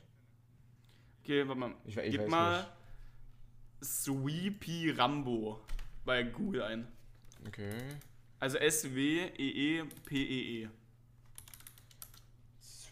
[1.21, 1.73] Okay, warte mal.
[1.85, 2.69] Ich, ich Gib mal nicht.
[3.83, 5.59] Sweepy Rambo
[6.05, 6.87] bei Google ein.
[7.47, 7.73] Okay.
[8.39, 10.69] Also E S-W-E-E-P-E-E.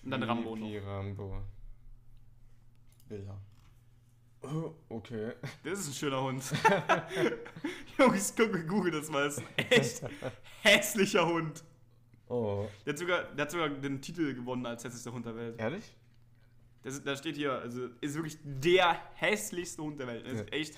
[0.04, 0.68] Und dann Rambo noch.
[0.68, 1.42] Sweepy Rambo.
[3.08, 3.40] Bilder.
[4.42, 5.34] Oh, okay.
[5.64, 6.44] Das ist ein schöner Hund.
[7.98, 9.24] Jungs, guck, Google das mal.
[9.26, 10.04] Das ist ein echt
[10.64, 11.64] hässlicher Hund.
[12.34, 15.60] Oh, Der hat, sogar, der hat sogar den Titel gewonnen als hässlichster Hund der Welt.
[15.60, 15.96] ehrlich?
[16.82, 20.26] Das, da steht hier, also ist wirklich der hässlichste Hund der Welt.
[20.26, 20.58] Er sieht Ja.
[20.60, 20.76] echt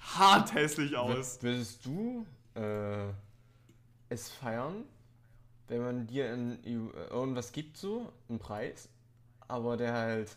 [0.00, 1.38] hart hässlich aus.
[1.40, 3.08] Wür- Würdest du äh,
[4.08, 4.84] es feiern,
[5.68, 8.88] wenn man dir ein, irgendwas gibt, so, einen Preis,
[9.48, 10.36] aber der halt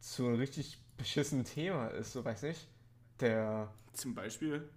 [0.00, 2.66] zu einem richtig beschissenen Thema ist, so weiß nicht,
[3.20, 4.68] der, Zum Beispiel.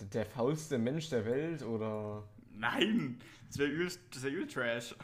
[0.00, 2.24] der faulste Mensch der Welt oder.
[2.58, 4.94] Nein, das wäre übel, das wär übel Trash.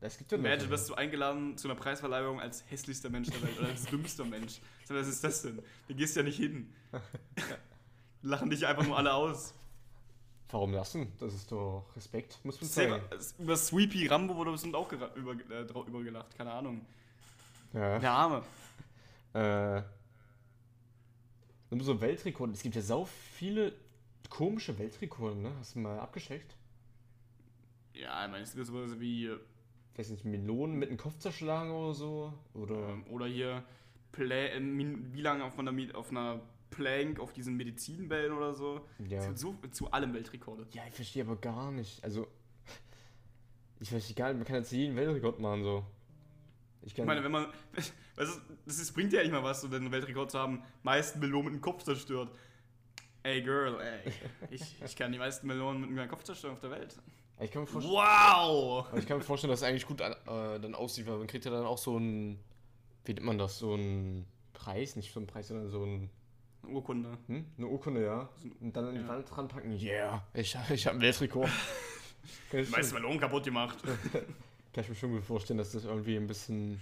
[0.00, 3.58] Es gibt ja Imagine, wirst du eingeladen zu einer Preisverleihung als hässlichster Mensch der Welt
[3.58, 4.60] oder als dümmster Mensch.
[4.88, 5.62] Was ist das denn?
[5.88, 6.72] Du gehst ja nicht hin.
[8.22, 9.54] Lachen dich einfach nur alle aus.
[10.50, 11.12] Warum lassen?
[11.18, 13.02] Das ist doch Respekt, muss man sagen.
[13.38, 16.84] über Sweepy Rambo wurde bestimmt auch über, äh, übergelacht, keine Ahnung.
[17.72, 17.98] Ja.
[17.98, 18.42] Der Arme.
[19.34, 19.82] Äh,
[21.70, 22.52] und so Weltrekorde.
[22.52, 23.72] Es gibt ja sau viele
[24.28, 25.52] komische Weltrekorde, ne?
[25.58, 26.54] Hast du mal abgecheckt?
[27.94, 29.38] Ja, ich meine, es gibt sowas wie, äh,
[29.96, 32.32] weiß nicht, Melonen mit dem Kopf zerschlagen oder so.
[32.54, 32.88] Oder.
[32.90, 33.64] ähm, oder hier,
[34.12, 34.60] Play, äh,
[35.12, 36.40] wie lange auf einer, auf einer
[36.70, 38.86] Plank, auf diesen Medizinbällen oder so.
[39.04, 39.26] Es Ja.
[39.26, 40.66] gibt so zu allem Weltrekorde.
[40.72, 42.02] Ja, ich verstehe aber gar nicht.
[42.02, 42.26] Also.
[43.80, 45.84] Ich verstehe gar nicht, man kann jetzt jeden Weltrekord machen, so.
[46.82, 47.46] Ich Ich meine, wenn man.
[48.16, 51.18] Weißt du, das ist, bringt ja nicht mal was, so den Weltrekord zu haben, meisten
[51.20, 52.30] Melonen mit dem Kopf zerstört.
[53.24, 54.12] Ey, Girl, ey.
[54.50, 56.96] Ich, ich kann die meisten Melonen mit meinem Kopf zerstören auf der Welt.
[57.42, 58.86] Ich, kann mir vorstellen, Wow!
[58.96, 61.50] ich kann mir vorstellen, dass es eigentlich gut äh, dann aussieht, weil man kriegt ja
[61.50, 62.38] dann auch so ein.
[63.04, 63.58] Wie nennt man das?
[63.58, 66.10] So ein Preis, nicht so ein Preis, sondern so ein.
[66.62, 67.18] Eine Urkunde.
[67.26, 67.44] Hm?
[67.58, 68.28] Eine Urkunde, ja.
[68.60, 69.08] Und dann an die Ja.
[69.08, 69.72] Wand dran packen.
[69.80, 71.50] Yeah, ich, ich habe einen Weltrekord.
[72.52, 73.78] meisten schon, Melonen kaputt gemacht.
[74.72, 76.80] kann ich mir schon gut vorstellen, dass das irgendwie ein bisschen.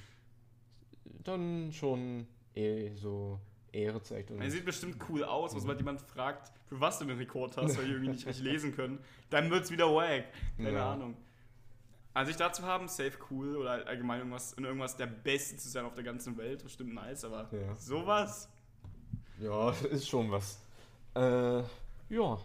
[1.24, 3.38] Dann schon eh so
[3.72, 4.30] Ehre zeigt.
[4.30, 7.76] Er sieht bestimmt cool aus, was mal jemand fragt, für was du den Rekord hast,
[7.78, 8.98] weil die irgendwie nicht richtig lesen können.
[9.30, 10.24] Dann wird's wieder wack.
[10.56, 10.92] Keine Ja.
[10.92, 11.16] Ahnung.
[12.12, 15.84] An sich dazu haben, safe cool oder allgemein irgendwas, in irgendwas der Beste zu sein
[15.84, 17.74] auf der ganzen Welt, bestimmt nice, aber Ja.
[17.76, 18.48] sowas.
[19.38, 20.60] Ja, ist schon was.
[21.14, 21.62] Äh,
[22.08, 22.38] ja.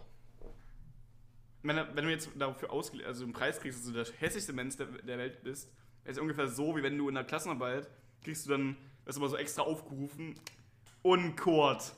[1.62, 4.76] Wenn, wenn du jetzt dafür ausge also einen Preis kriegst, dass du der hässlichste Mensch
[4.76, 5.68] der, der Welt bist,
[6.04, 7.88] ist ungefähr so, wie wenn du in der Klassenarbeit
[8.22, 10.36] kriegst du dann, wirst du mal so extra aufgerufen,
[11.06, 11.92] und Kurt.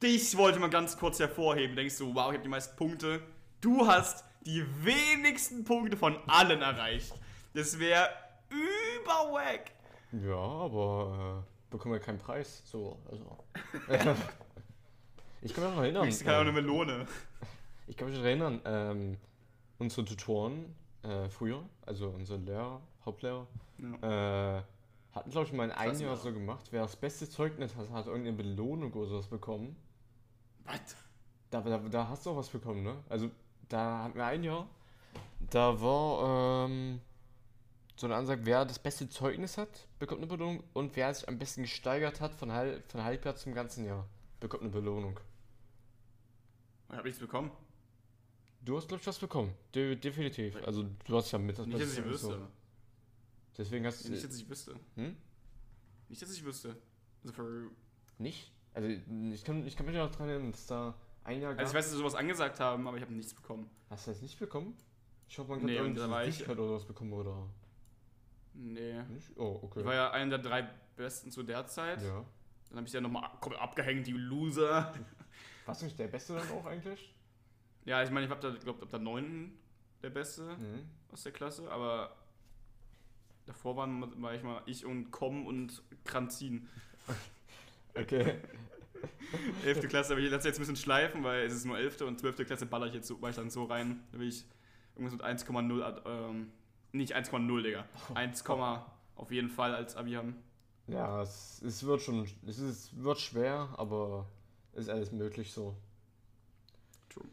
[0.00, 1.74] Dich wollte man ganz kurz hervorheben.
[1.74, 3.20] Denkst du, wow, ich habe die meisten Punkte.
[3.60, 7.12] Du hast die wenigsten Punkte von allen erreicht.
[7.52, 8.08] Das wäre
[8.48, 9.72] überwack.
[10.12, 12.62] Ja, aber äh, bekommen wir keinen Preis.
[12.64, 13.38] So, also.
[15.42, 16.08] ich kann mich noch erinnern.
[16.08, 17.06] Du äh, eine Melone.
[17.88, 19.16] ich kann mich noch erinnern, ähm,
[19.78, 24.58] unsere Tutoren äh, früher, also unsere Lehrer, Hauptlehrer, Ja.
[24.58, 24.62] äh,
[25.12, 26.66] hatten, glaube ich, mal ein Jahr so gemacht.
[26.70, 29.76] Wer das beste Zeugnis hat, hat irgendeine Belohnung oder sowas bekommen.
[30.64, 30.96] Was?
[31.50, 32.96] Da, da, da hast du auch was bekommen, ne?
[33.08, 33.30] Also,
[33.68, 34.68] da hatten wir ein Jahr.
[35.50, 37.00] Da war ähm,
[37.96, 40.62] so eine Ansage, wer das beste Zeugnis hat, bekommt eine Belohnung.
[40.74, 44.06] Und wer sich am besten gesteigert hat von, halb, von Halbjahr zum ganzen Jahr,
[44.38, 45.18] bekommt eine Belohnung.
[46.88, 47.50] Ich habe nichts bekommen.
[48.62, 49.54] Du hast, glaube ich, was bekommen.
[49.74, 50.56] De definitiv.
[50.64, 52.26] Also, du hast ja mit das Nicht, dass ich Beste, wüsste.
[52.26, 52.59] so.
[53.58, 54.10] Deswegen hast du.
[54.10, 54.74] Nicht, dass ich wüsste.
[54.96, 55.16] Hm?
[56.08, 56.76] Nicht, dass ich wüsste.
[57.22, 57.70] Also, für,
[58.18, 58.50] Nicht?
[58.74, 60.94] Also, ich kann, ich kann mich noch dran erinnern, dass da
[61.24, 63.68] ein Jahr also ich weiß, dass sie sowas angesagt haben, aber ich habe nichts bekommen.
[63.90, 64.74] Hast du das nicht bekommen?
[65.28, 67.46] Ich hoffe, man Nee, und da irgendwie Süßigkeit oder was bekommen, oder?
[68.54, 69.02] Nee.
[69.04, 69.30] Nicht?
[69.36, 69.80] Oh, okay.
[69.80, 72.02] Ich war ja einer der drei Besten zu der Zeit.
[72.02, 72.24] ja.
[72.68, 73.28] Dann habe ich ja nochmal
[73.58, 74.94] abgehängt, die Loser.
[75.66, 77.12] Warst du nicht der Beste dann auch eigentlich?
[77.84, 79.52] Ja, ich meine, ich war da, glaube ab der 9.
[80.02, 80.88] der Beste Mhm.
[81.12, 82.16] aus der Klasse, aber
[83.52, 86.68] davor waren, war ich mal ich und Com und Kranzin.
[87.94, 88.36] Okay.
[89.64, 89.88] 11.
[89.88, 92.02] Klasse, aber ich lasse jetzt ein bisschen schleifen, weil es ist nur 11.
[92.02, 92.46] und 12.
[92.46, 94.02] Klasse baller ich jetzt so, ich dann so rein.
[94.12, 94.44] Da will ich
[94.94, 96.52] irgendwas mit 1,0, ähm,
[96.92, 97.86] nicht 1,0, Digga.
[98.14, 98.44] 1,
[99.16, 100.36] auf jeden Fall als Abi haben.
[100.86, 104.26] Ja, es, es wird schon, es ist, wird schwer, aber
[104.74, 105.76] ist alles möglich so.
[107.08, 107.26] True.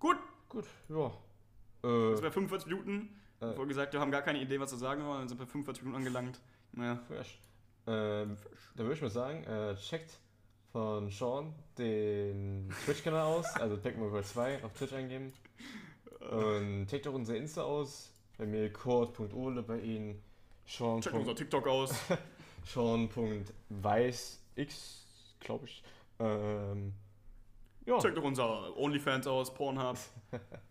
[0.00, 1.06] Gut, Gut, ja.
[1.82, 3.08] Äh, bei 45 Minuten.
[3.50, 3.54] Äh.
[3.54, 5.82] Vorher gesagt, wir haben gar keine Idee, was wir sagen wollen, dann sind wir 45
[5.84, 6.40] Minuten angelangt.
[6.72, 7.38] Naja, fresh.
[7.86, 8.36] Ähm,
[8.74, 10.18] da würde ich mal sagen, äh, checkt
[10.72, 15.32] von Sean den Twitch-Kanal aus, also Pac-Man 2 auf Twitch eingeben.
[16.30, 18.10] Und checkt auch unser Insta aus.
[18.36, 20.20] Bei mir cord.ole, bei Ihnen
[20.66, 21.00] Sean.
[21.00, 21.94] check unser TikTok aus.
[22.64, 23.46] Sean.weißx,
[25.40, 25.82] glaube ich.
[26.18, 26.92] Ähm,
[27.86, 29.96] ja, Check doch unser OnlyFans aus, Pornhub.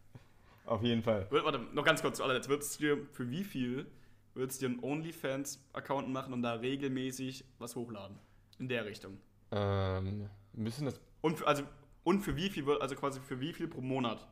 [0.66, 1.28] auf jeden Fall.
[1.30, 2.50] Warte, noch ganz kurz zu allerletzt.
[2.50, 3.86] Würdest du dir für wie viel
[4.34, 8.18] würdest du dir einen OnlyFans-Account machen und da regelmäßig was hochladen?
[8.60, 9.18] In der Richtung.
[9.52, 11.00] Ähm, müssen das.
[11.22, 11.64] Und für, also,
[12.04, 14.28] und für wie viel, also quasi für wie viel pro Monat,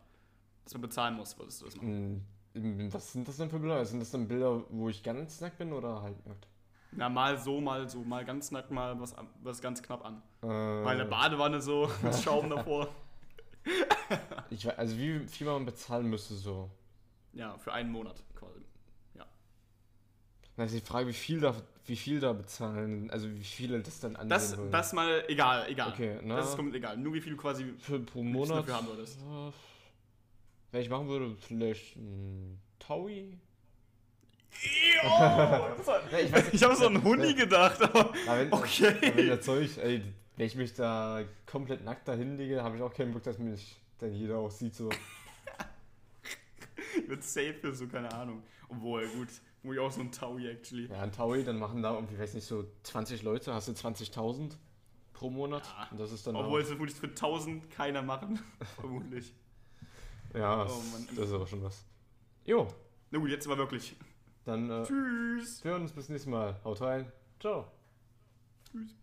[0.64, 2.26] dass man bezahlen muss, würdest du das machen?
[2.54, 3.86] mh, Was sind das denn für Bilder?
[3.86, 6.48] Sind das dann Bilder, wo ich ganz nackt bin oder halt nackt?
[6.92, 10.22] Na, mal so, mal so, mal ganz nackt, mal was, was ganz knapp an.
[10.44, 12.90] Äh, Mal eine Badewanne so, mit Schaum davor.
[14.50, 16.70] ich weiß, also wie viel man bezahlen müsste so.
[17.34, 18.60] Ja, für einen Monat quasi.
[20.56, 21.56] Also die Frage, wie viel da,
[21.88, 25.90] wie viel da bezahlen, also wie viele das dann ansehen Das, das mal, egal, egal.
[25.94, 26.96] Okay, na, Das ist komplett egal.
[26.96, 28.60] Nur wie viel du quasi für pro Monat.
[28.60, 29.18] dafür haben würdest.
[30.72, 33.36] Wenn ich machen würde, vielleicht ein Taui.
[35.04, 35.74] Ja,
[36.20, 37.34] ich weiß- ich habe so einen Huni Ja.
[37.34, 38.96] gedacht, aber Na, wenn, Okay.
[39.02, 40.04] na, wenn Zeug, ey,
[40.38, 43.76] wenn ich mich da komplett nackt dahin lege, habe ich auch keinen Bock, dass mich
[44.04, 44.90] dann jeder auch sieht so.
[47.08, 48.44] wird safe für so, keine Ahnung.
[48.70, 49.30] Obwohl, gut,
[49.64, 50.88] wo ich auch so ein Taui actually.
[50.88, 54.58] Ja, ein Taui, dann machen da irgendwie, weiß nicht, so 20 Leute, hast du 20.000
[55.14, 55.66] pro Monat.
[55.66, 55.88] Ja.
[55.92, 58.40] Und das ist dann Obwohl es vermutlich für 1000 keiner machen.
[58.80, 59.34] vermutlich.
[60.34, 60.82] Ja, Oh
[61.16, 61.86] das ist aber schon was.
[62.46, 62.68] Jo,
[63.12, 63.96] Na gut, jetzt aber wirklich.
[64.44, 65.64] dann äh, Tschüss.
[65.64, 66.60] wir hören uns bis nächstes Mal.
[66.64, 67.12] Haut rein.
[67.40, 67.72] Ciao.
[68.72, 68.96] Tschüss.